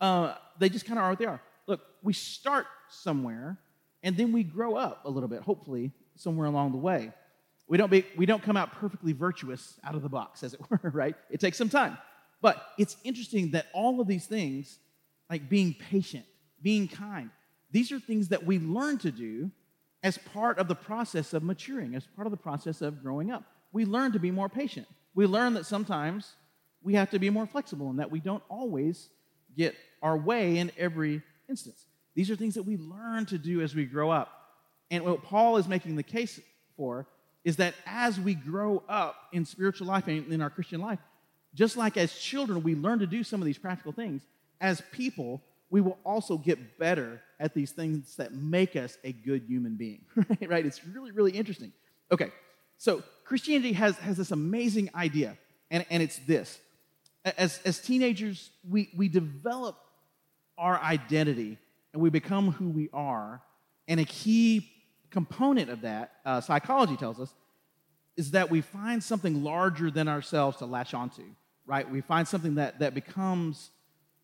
uh, 0.00 0.34
they 0.58 0.68
just 0.68 0.84
kind 0.84 0.98
of 0.98 1.04
are 1.04 1.10
what 1.10 1.18
they 1.20 1.26
are. 1.26 1.40
Look, 1.68 1.80
we 2.02 2.12
start 2.12 2.66
somewhere 2.88 3.56
and 4.02 4.16
then 4.16 4.32
we 4.32 4.42
grow 4.42 4.74
up 4.74 5.04
a 5.04 5.10
little 5.10 5.28
bit, 5.28 5.42
hopefully, 5.42 5.92
somewhere 6.16 6.48
along 6.48 6.72
the 6.72 6.78
way. 6.78 7.12
We 7.68 7.78
don't, 7.78 7.90
be, 7.90 8.04
we 8.16 8.26
don't 8.26 8.42
come 8.42 8.56
out 8.56 8.72
perfectly 8.72 9.12
virtuous 9.12 9.78
out 9.84 9.94
of 9.94 10.02
the 10.02 10.08
box, 10.08 10.42
as 10.42 10.54
it 10.54 10.60
were, 10.68 10.90
right? 10.90 11.14
It 11.30 11.38
takes 11.38 11.56
some 11.56 11.68
time. 11.68 11.96
But 12.42 12.60
it's 12.76 12.96
interesting 13.04 13.52
that 13.52 13.66
all 13.72 14.00
of 14.00 14.08
these 14.08 14.26
things, 14.26 14.80
like 15.30 15.48
being 15.48 15.74
patient, 15.74 16.26
being 16.60 16.88
kind, 16.88 17.30
these 17.70 17.92
are 17.92 18.00
things 18.00 18.28
that 18.28 18.44
we 18.44 18.58
learn 18.58 18.98
to 18.98 19.12
do 19.12 19.52
as 20.02 20.18
part 20.18 20.58
of 20.58 20.66
the 20.66 20.74
process 20.74 21.32
of 21.32 21.44
maturing, 21.44 21.94
as 21.94 22.06
part 22.16 22.26
of 22.26 22.32
the 22.32 22.36
process 22.36 22.82
of 22.82 23.00
growing 23.00 23.30
up 23.30 23.44
we 23.74 23.84
learn 23.84 24.12
to 24.12 24.18
be 24.18 24.30
more 24.30 24.48
patient. 24.48 24.86
We 25.14 25.26
learn 25.26 25.54
that 25.54 25.66
sometimes 25.66 26.32
we 26.82 26.94
have 26.94 27.10
to 27.10 27.18
be 27.18 27.28
more 27.28 27.46
flexible 27.46 27.90
and 27.90 27.98
that 27.98 28.10
we 28.10 28.20
don't 28.20 28.42
always 28.48 29.10
get 29.56 29.74
our 30.00 30.16
way 30.16 30.58
in 30.58 30.70
every 30.78 31.22
instance. 31.50 31.86
These 32.14 32.30
are 32.30 32.36
things 32.36 32.54
that 32.54 32.62
we 32.62 32.76
learn 32.76 33.26
to 33.26 33.36
do 33.36 33.60
as 33.60 33.74
we 33.74 33.84
grow 33.84 34.10
up. 34.10 34.30
And 34.90 35.04
what 35.04 35.24
Paul 35.24 35.56
is 35.56 35.66
making 35.66 35.96
the 35.96 36.02
case 36.02 36.40
for 36.76 37.06
is 37.42 37.56
that 37.56 37.74
as 37.84 38.18
we 38.18 38.34
grow 38.34 38.82
up 38.88 39.16
in 39.32 39.44
spiritual 39.44 39.88
life 39.88 40.06
and 40.06 40.32
in 40.32 40.40
our 40.40 40.50
Christian 40.50 40.80
life, 40.80 41.00
just 41.54 41.76
like 41.76 41.96
as 41.96 42.14
children, 42.14 42.62
we 42.62 42.74
learn 42.74 43.00
to 43.00 43.06
do 43.06 43.24
some 43.24 43.40
of 43.40 43.46
these 43.46 43.58
practical 43.58 43.92
things, 43.92 44.22
as 44.60 44.82
people, 44.92 45.42
we 45.68 45.80
will 45.80 45.98
also 46.04 46.38
get 46.38 46.78
better 46.78 47.20
at 47.40 47.54
these 47.54 47.72
things 47.72 48.16
that 48.16 48.32
make 48.32 48.76
us 48.76 48.98
a 49.02 49.12
good 49.12 49.42
human 49.48 49.74
being. 49.74 50.04
right? 50.46 50.64
It's 50.64 50.84
really, 50.86 51.10
really 51.10 51.32
interesting. 51.32 51.72
Okay, 52.12 52.30
so 52.78 53.02
Christianity 53.24 53.72
has, 53.72 53.96
has 53.98 54.16
this 54.16 54.30
amazing 54.30 54.90
idea, 54.94 55.36
and, 55.70 55.84
and 55.90 56.02
it's 56.02 56.18
this. 56.18 56.58
As, 57.24 57.58
as 57.64 57.80
teenagers, 57.80 58.50
we, 58.68 58.90
we 58.96 59.08
develop 59.08 59.78
our 60.58 60.78
identity 60.78 61.58
and 61.92 62.02
we 62.02 62.10
become 62.10 62.52
who 62.52 62.68
we 62.68 62.90
are. 62.92 63.40
And 63.88 63.98
a 63.98 64.04
key 64.04 64.70
component 65.10 65.70
of 65.70 65.82
that, 65.82 66.12
uh, 66.26 66.40
psychology 66.40 66.96
tells 66.96 67.18
us, 67.18 67.32
is 68.16 68.32
that 68.32 68.50
we 68.50 68.60
find 68.60 69.02
something 69.02 69.42
larger 69.42 69.90
than 69.90 70.08
ourselves 70.08 70.58
to 70.58 70.66
latch 70.66 70.92
onto, 70.92 71.22
right? 71.66 71.88
We 71.88 72.00
find 72.00 72.28
something 72.28 72.56
that, 72.56 72.80
that 72.80 72.94
becomes 72.94 73.70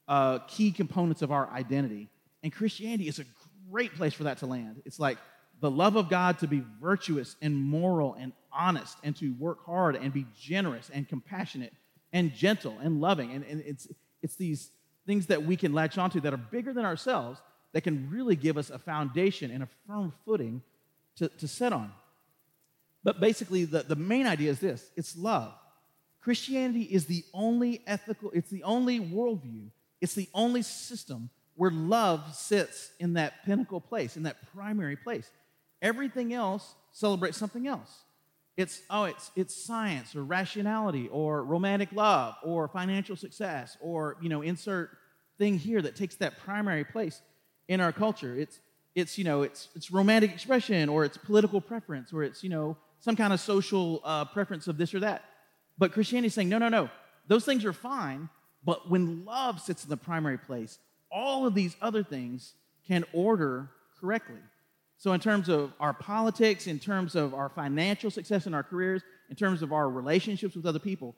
uh, 0.07 0.41
key 0.41 0.71
components 0.73 1.23
of 1.23 1.33
our 1.33 1.49
identity. 1.51 2.09
And 2.43 2.53
Christianity 2.53 3.09
is 3.09 3.19
a 3.19 3.25
great 3.71 3.95
place 3.95 4.13
for 4.13 4.25
that 4.25 4.39
to 4.39 4.47
land. 4.47 4.83
It's 4.85 4.99
like 4.99 5.19
the 5.61 5.71
love 5.71 5.97
of 5.97 6.09
God 6.09 6.39
to 6.39 6.47
be 6.47 6.63
virtuous 6.81 7.37
and 7.43 7.55
moral 7.57 8.15
and 8.15 8.33
honest 8.53 8.97
and 9.05 9.15
to 9.17 9.35
work 9.39 9.65
hard 9.65 9.97
and 9.97 10.13
be 10.13 10.27
generous 10.39 10.91
and 10.93 11.09
compassionate 11.09 11.73
and 12.13 12.35
gentle 12.35 12.77
and 12.83 13.01
loving. 13.01 13.33
And, 13.33 13.45
and 13.45 13.63
it's, 13.65 13.89
it's 14.23 14.37
these 14.37 14.71
things 15.07 15.27
that 15.27 15.45
we 15.45 15.57
can 15.57 15.73
latch 15.73 15.99
onto 15.99 16.21
that 16.21 16.33
are 16.33 16.39
bigger 16.39 16.73
than 16.73 16.85
ourselves 16.85 17.41
that 17.73 17.83
can 17.83 18.11
really 18.11 18.37
give 18.37 18.57
us 18.57 18.71
a 18.71 18.79
foundation 18.79 19.51
and 19.51 19.63
a 19.63 19.69
firm 19.87 20.13
footing 20.25 20.63
to, 21.17 21.29
to 21.29 21.47
set 21.47 21.73
on. 21.73 21.93
But 23.03 23.21
basically, 23.21 23.65
the, 23.65 23.83
the 23.83 23.97
main 23.97 24.27
idea 24.27 24.51
is 24.51 24.61
this 24.61 24.91
it's 24.97 25.17
love. 25.17 25.53
Christianity 26.21 26.83
is 26.83 27.07
the 27.07 27.25
only 27.33 27.83
ethical, 27.87 28.31
it's 28.33 28.51
the 28.51 28.63
only 28.63 29.01
worldview, 29.01 29.71
it's 30.01 30.15
the 30.15 30.29
only 30.35 30.63
system 30.63 31.31
where 31.57 31.71
love 31.71 32.35
sits 32.35 32.91
in 33.01 33.15
that 33.15 33.45
pinnacle 33.45 33.81
place, 33.81 34.17
in 34.17 34.25
that 34.25 34.37
primary 34.55 34.97
place. 34.97 35.31
Everything 35.83 36.33
else 36.33 36.75
celebrates 36.93 37.39
something 37.39 37.67
else. 37.67 38.03
It's, 38.57 38.83
oh, 38.91 39.05
it's, 39.05 39.31
it's 39.37 39.55
science 39.55 40.15
or 40.15 40.23
rationality 40.23 41.09
or 41.09 41.45
romantic 41.45 41.93
love 41.93 42.35
or 42.43 42.69
financial 42.69 43.17
success 43.17 43.77
or, 43.81 44.17
you 44.21 44.29
know, 44.29 44.43
insert 44.43 44.91
thing 45.39 45.59
here 45.59 45.81
that 45.81 45.97
takes 45.97 46.17
that 46.17 46.39
primary 46.39 46.85
place 46.85 47.23
in 47.69 47.81
our 47.81 47.93
culture. 47.93 48.39
It's, 48.39 48.61
it's 48.95 49.17
you 49.17 49.25
know, 49.25 49.43
it's, 49.43 49.69
it's 49.75 49.91
romantic 49.91 50.33
expression 50.33 50.89
or 50.89 51.05
it's 51.05 51.17
political 51.17 51.61
preference 51.61 52.13
or 52.13 52.23
it's, 52.23 52.43
you 52.43 52.51
know, 52.51 52.77
some 52.99 53.17
kind 53.17 53.33
of 53.33 53.41
social 53.41 54.03
uh, 54.05 54.27
preference 54.27 54.69
of 54.69 54.77
this 54.77 54.93
or 54.93 55.01
that. 55.01 55.25
But 55.79 55.93
Christianity 55.93 56.27
is 56.27 56.35
saying, 56.35 56.51
no, 56.51 56.59
no, 56.59 56.69
no. 56.69 56.91
Those 57.29 57.45
things 57.45 57.65
are 57.65 57.73
fine, 57.73 58.29
but 58.65 58.91
when 58.91 59.25
love 59.25 59.61
sits 59.61 59.85
in 59.85 59.89
the 59.89 59.97
primary 59.97 60.37
place, 60.37 60.79
all 61.11 61.47
of 61.47 61.55
these 61.55 61.77
other 61.81 62.03
things 62.03 62.53
can 62.87 63.05
order 63.13 63.71
correctly. 63.99 64.41
So, 65.01 65.15
in 65.15 65.21
terms 65.21 65.49
of 65.49 65.73
our 65.81 65.95
politics, 65.95 66.67
in 66.67 66.79
terms 66.79 67.15
of 67.15 67.33
our 67.33 67.49
financial 67.49 68.11
success 68.11 68.47
in 68.47 68.53
our 68.53 68.63
careers, 68.63 69.01
in 69.31 69.35
terms 69.35 69.63
of 69.63 69.73
our 69.73 69.89
relationships 69.89 70.55
with 70.55 70.67
other 70.67 70.79
people, 70.79 71.17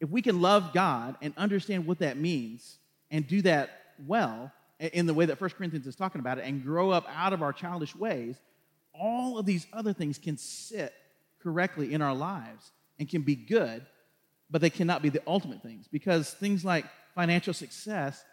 if 0.00 0.10
we 0.10 0.20
can 0.20 0.40
love 0.40 0.72
God 0.72 1.14
and 1.22 1.32
understand 1.36 1.86
what 1.86 2.00
that 2.00 2.16
means 2.16 2.78
and 3.08 3.24
do 3.28 3.40
that 3.42 3.70
well 4.04 4.50
in 4.80 5.06
the 5.06 5.14
way 5.14 5.26
that 5.26 5.40
1 5.40 5.50
Corinthians 5.50 5.86
is 5.86 5.94
talking 5.94 6.18
about 6.18 6.38
it 6.38 6.44
and 6.44 6.64
grow 6.64 6.90
up 6.90 7.06
out 7.14 7.32
of 7.32 7.40
our 7.40 7.52
childish 7.52 7.94
ways, 7.94 8.34
all 8.92 9.38
of 9.38 9.46
these 9.46 9.64
other 9.72 9.92
things 9.92 10.18
can 10.18 10.36
sit 10.36 10.92
correctly 11.40 11.94
in 11.94 12.02
our 12.02 12.16
lives 12.16 12.72
and 12.98 13.08
can 13.08 13.22
be 13.22 13.36
good, 13.36 13.86
but 14.50 14.60
they 14.60 14.70
cannot 14.70 15.02
be 15.02 15.08
the 15.08 15.22
ultimate 15.24 15.62
things 15.62 15.86
because 15.86 16.34
things 16.34 16.64
like 16.64 16.84
financial 17.14 17.54
success, 17.54 18.24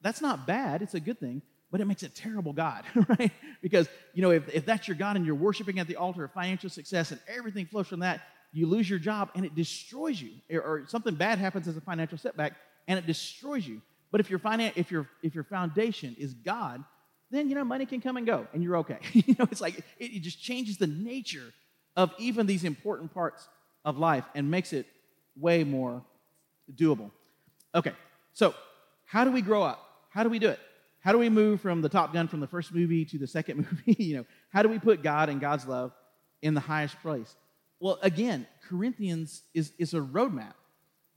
that's 0.00 0.20
not 0.20 0.46
bad, 0.46 0.80
it's 0.80 0.94
a 0.94 1.00
good 1.00 1.18
thing, 1.18 1.42
but 1.74 1.80
it 1.80 1.86
makes 1.86 2.04
a 2.04 2.08
terrible 2.08 2.52
God, 2.52 2.84
right? 3.18 3.32
Because, 3.60 3.88
you 4.12 4.22
know, 4.22 4.30
if, 4.30 4.48
if 4.54 4.64
that's 4.64 4.86
your 4.86 4.96
God 4.96 5.16
and 5.16 5.26
you're 5.26 5.34
worshiping 5.34 5.80
at 5.80 5.88
the 5.88 5.96
altar 5.96 6.22
of 6.22 6.30
financial 6.30 6.70
success 6.70 7.10
and 7.10 7.20
everything 7.26 7.66
flows 7.66 7.88
from 7.88 7.98
that, 7.98 8.20
you 8.52 8.68
lose 8.68 8.88
your 8.88 9.00
job 9.00 9.30
and 9.34 9.44
it 9.44 9.56
destroys 9.56 10.22
you. 10.22 10.34
Or, 10.56 10.84
something 10.86 11.16
bad 11.16 11.40
happens 11.40 11.66
as 11.66 11.76
a 11.76 11.80
financial 11.80 12.16
setback 12.16 12.52
and 12.86 12.96
it 12.96 13.08
destroys 13.08 13.66
you. 13.66 13.82
But 14.12 14.20
if 14.20 14.30
your, 14.30 14.38
finan- 14.38 14.70
if 14.76 14.92
your, 14.92 15.08
if 15.24 15.34
your 15.34 15.42
foundation 15.42 16.14
is 16.16 16.32
God, 16.32 16.84
then, 17.32 17.48
you 17.48 17.56
know, 17.56 17.64
money 17.64 17.86
can 17.86 18.00
come 18.00 18.18
and 18.18 18.24
go 18.24 18.46
and 18.52 18.62
you're 18.62 18.76
okay. 18.76 18.98
you 19.12 19.34
know, 19.36 19.48
it's 19.50 19.60
like 19.60 19.76
it, 19.76 19.84
it 19.98 20.22
just 20.22 20.40
changes 20.40 20.76
the 20.76 20.86
nature 20.86 21.52
of 21.96 22.12
even 22.18 22.46
these 22.46 22.62
important 22.62 23.12
parts 23.12 23.48
of 23.84 23.98
life 23.98 24.26
and 24.36 24.48
makes 24.48 24.72
it 24.72 24.86
way 25.36 25.64
more 25.64 26.04
doable. 26.72 27.10
Okay, 27.74 27.94
so 28.32 28.54
how 29.06 29.24
do 29.24 29.32
we 29.32 29.42
grow 29.42 29.64
up? 29.64 29.80
How 30.10 30.22
do 30.22 30.28
we 30.28 30.38
do 30.38 30.50
it? 30.50 30.60
How 31.04 31.12
do 31.12 31.18
we 31.18 31.28
move 31.28 31.60
from 31.60 31.82
the 31.82 31.90
top 31.90 32.14
gun 32.14 32.28
from 32.28 32.40
the 32.40 32.46
first 32.46 32.72
movie 32.72 33.04
to 33.04 33.18
the 33.18 33.26
second 33.26 33.58
movie? 33.86 34.02
you 34.02 34.16
know, 34.16 34.24
how 34.48 34.62
do 34.62 34.70
we 34.70 34.78
put 34.78 35.02
God 35.02 35.28
and 35.28 35.38
God's 35.38 35.66
love 35.66 35.92
in 36.40 36.54
the 36.54 36.60
highest 36.60 36.98
place? 37.02 37.36
Well, 37.78 37.98
again, 38.00 38.46
Corinthians 38.66 39.42
is, 39.52 39.72
is 39.78 39.92
a 39.92 40.00
roadmap. 40.00 40.54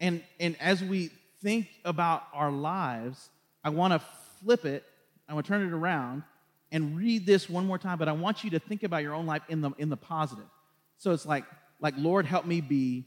And, 0.02 0.22
and 0.42 0.58
as 0.60 0.84
we 0.84 1.12
think 1.42 1.70
about 1.86 2.24
our 2.34 2.52
lives, 2.52 3.30
I 3.64 3.70
want 3.70 3.94
to 3.94 4.02
flip 4.44 4.66
it, 4.66 4.84
I 5.30 5.34
want 5.34 5.46
to 5.46 5.52
turn 5.54 5.66
it 5.66 5.72
around 5.72 6.24
and 6.70 6.98
read 6.98 7.26
this 7.26 7.50
one 7.50 7.66
more 7.66 7.78
time, 7.78 7.98
but 7.98 8.10
I 8.10 8.12
want 8.12 8.44
you 8.44 8.50
to 8.52 8.60
think 8.60 8.84
about 8.84 9.04
your 9.04 9.14
own 9.14 9.26
life 9.26 9.44
in 9.48 9.62
the, 9.62 9.72
in 9.78 9.88
the 9.88 9.96
positive. 9.96 10.50
So 10.98 11.12
it's 11.14 11.26
like, 11.26 11.46
like, 11.80 11.94
Lord, 11.98 12.26
help 12.26 12.46
me 12.46 12.60
be 12.60 13.06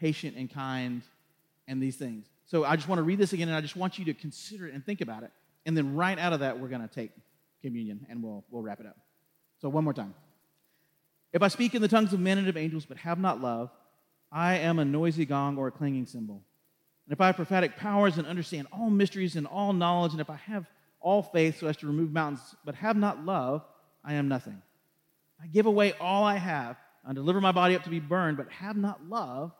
patient 0.00 0.34
and 0.38 0.50
kind 0.50 1.02
and 1.68 1.82
these 1.82 1.96
things. 1.96 2.24
So 2.46 2.64
I 2.64 2.76
just 2.76 2.88
want 2.88 3.00
to 3.00 3.02
read 3.02 3.18
this 3.18 3.34
again, 3.34 3.48
and 3.48 3.56
I 3.56 3.60
just 3.60 3.76
want 3.76 3.98
you 3.98 4.06
to 4.06 4.14
consider 4.14 4.66
it 4.66 4.72
and 4.72 4.82
think 4.82 5.02
about 5.02 5.22
it. 5.22 5.30
And 5.66 5.76
then 5.76 5.96
right 5.96 6.18
out 6.18 6.32
of 6.32 6.40
that, 6.40 6.58
we're 6.58 6.68
going 6.68 6.88
to 6.88 6.94
take 6.94 7.10
communion, 7.60 8.06
and 8.08 8.22
we'll, 8.22 8.44
we'll 8.50 8.62
wrap 8.62 8.80
it 8.80 8.86
up. 8.86 8.96
So 9.60 9.68
one 9.68 9.84
more 9.84 9.92
time. 9.92 10.14
If 11.32 11.42
I 11.42 11.48
speak 11.48 11.74
in 11.74 11.82
the 11.82 11.88
tongues 11.88 12.12
of 12.12 12.20
men 12.20 12.38
and 12.38 12.48
of 12.48 12.56
angels, 12.56 12.86
but 12.86 12.96
have 12.98 13.18
not 13.18 13.42
love, 13.42 13.70
I 14.30 14.58
am 14.58 14.78
a 14.78 14.84
noisy 14.84 15.26
gong 15.26 15.58
or 15.58 15.66
a 15.66 15.72
clanging 15.72 16.06
cymbal. 16.06 16.40
And 17.06 17.12
if 17.12 17.20
I 17.20 17.26
have 17.26 17.36
prophetic 17.36 17.76
powers 17.76 18.16
and 18.16 18.26
understand 18.26 18.68
all 18.72 18.88
mysteries 18.90 19.34
and 19.34 19.46
all 19.46 19.72
knowledge, 19.72 20.12
and 20.12 20.20
if 20.20 20.30
I 20.30 20.36
have 20.36 20.66
all 21.00 21.22
faith 21.22 21.58
so 21.58 21.66
as 21.66 21.76
to 21.78 21.86
remove 21.86 22.12
mountains, 22.12 22.54
but 22.64 22.76
have 22.76 22.96
not 22.96 23.24
love, 23.24 23.64
I 24.04 24.14
am 24.14 24.28
nothing. 24.28 24.62
I 25.42 25.48
give 25.48 25.66
away 25.66 25.92
all 25.94 26.22
I 26.22 26.36
have 26.36 26.76
and 27.04 27.14
deliver 27.16 27.40
my 27.40 27.52
body 27.52 27.74
up 27.74 27.82
to 27.84 27.90
be 27.90 28.00
burned, 28.00 28.36
but 28.36 28.50
have 28.50 28.76
not 28.76 29.08
love, 29.08 29.52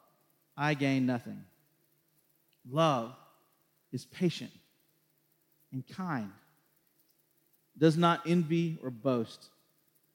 I 0.56 0.74
gain 0.74 1.04
nothing. 1.04 1.44
Love 2.68 3.12
is 3.92 4.04
patient 4.04 4.52
and 5.72 5.86
kind, 5.86 6.30
does 7.78 7.96
not 7.96 8.22
envy 8.26 8.78
or 8.82 8.90
boast, 8.90 9.48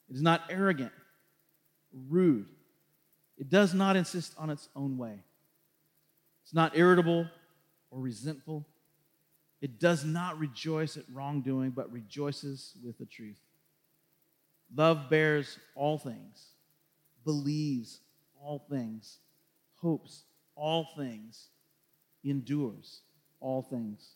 it 0.09 0.15
is 0.15 0.21
not 0.21 0.41
arrogant, 0.49 0.91
rude, 2.09 2.47
it 3.37 3.49
does 3.49 3.73
not 3.73 3.95
insist 3.95 4.33
on 4.37 4.49
its 4.49 4.69
own 4.75 4.97
way, 4.97 5.19
it's 6.43 6.53
not 6.53 6.77
irritable 6.77 7.27
or 7.91 7.99
resentful. 7.99 8.65
It 9.61 9.79
does 9.79 10.03
not 10.03 10.39
rejoice 10.39 10.97
at 10.97 11.03
wrongdoing, 11.13 11.69
but 11.69 11.91
rejoices 11.91 12.73
with 12.83 12.97
the 12.97 13.05
truth. 13.05 13.37
Love 14.75 15.07
bears 15.07 15.59
all 15.75 15.99
things 15.99 16.47
believes 17.23 17.99
all 18.41 18.65
things, 18.69 19.19
hopes 19.75 20.23
all 20.55 20.87
things, 20.97 21.49
endures 22.23 23.01
all 23.39 23.61
things. 23.61 24.15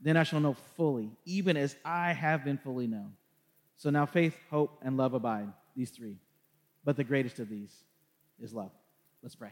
then 0.00 0.16
I 0.16 0.22
shall 0.22 0.40
know 0.40 0.56
fully, 0.76 1.10
even 1.24 1.56
as 1.56 1.74
I 1.84 2.12
have 2.12 2.44
been 2.44 2.58
fully 2.58 2.86
known. 2.86 3.12
So 3.76 3.90
now 3.90 4.06
faith, 4.06 4.36
hope, 4.50 4.78
and 4.82 4.96
love 4.96 5.14
abide, 5.14 5.52
these 5.74 5.90
three. 5.90 6.16
But 6.84 6.96
the 6.96 7.04
greatest 7.04 7.38
of 7.38 7.48
these 7.48 7.74
is 8.40 8.52
love. 8.52 8.70
Let's 9.22 9.34
pray. 9.34 9.50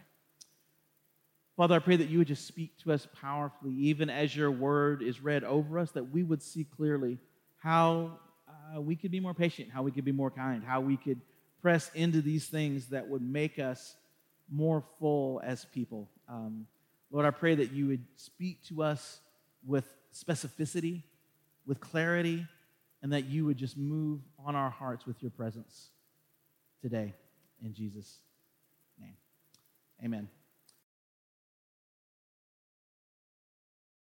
Father, 1.57 1.75
I 1.75 1.79
pray 1.79 1.95
that 1.95 2.09
you 2.09 2.17
would 2.17 2.27
just 2.27 2.47
speak 2.47 2.77
to 2.83 2.91
us 2.91 3.07
powerfully, 3.21 3.73
even 3.73 4.09
as 4.09 4.35
your 4.35 4.51
word 4.51 5.01
is 5.01 5.21
read 5.21 5.43
over 5.43 5.79
us, 5.79 5.91
that 5.91 6.11
we 6.11 6.21
would 6.21 6.43
see 6.43 6.65
clearly 6.65 7.17
how 7.57 8.19
uh, 8.75 8.81
we 8.81 8.95
could 8.95 9.11
be 9.11 9.19
more 9.19 9.33
patient, 9.33 9.69
how 9.71 9.81
we 9.81 9.91
could 9.91 10.05
be 10.05 10.11
more 10.11 10.31
kind, 10.31 10.63
how 10.63 10.81
we 10.81 10.97
could 10.97 11.21
press 11.61 11.89
into 11.95 12.21
these 12.21 12.47
things 12.47 12.87
that 12.87 13.07
would 13.07 13.21
make 13.21 13.57
us 13.57 13.95
more 14.51 14.83
full 14.99 15.41
as 15.43 15.65
people. 15.65 16.09
Um, 16.27 16.67
Lord, 17.09 17.25
I 17.25 17.31
pray 17.31 17.55
that 17.55 17.71
you 17.71 17.87
would 17.87 18.03
speak 18.17 18.63
to 18.65 18.83
us 18.83 19.19
with 19.65 19.85
specificity, 20.15 21.03
with 21.65 21.79
clarity, 21.79 22.47
and 23.01 23.11
that 23.13 23.25
you 23.25 23.45
would 23.45 23.57
just 23.57 23.77
move 23.77 24.21
on 24.45 24.55
our 24.55 24.69
hearts 24.69 25.05
with 25.05 25.21
your 25.21 25.31
presence 25.31 25.89
today. 26.81 27.13
In 27.63 27.73
Jesus' 27.73 28.19
name, 28.99 29.15
amen. 30.03 30.29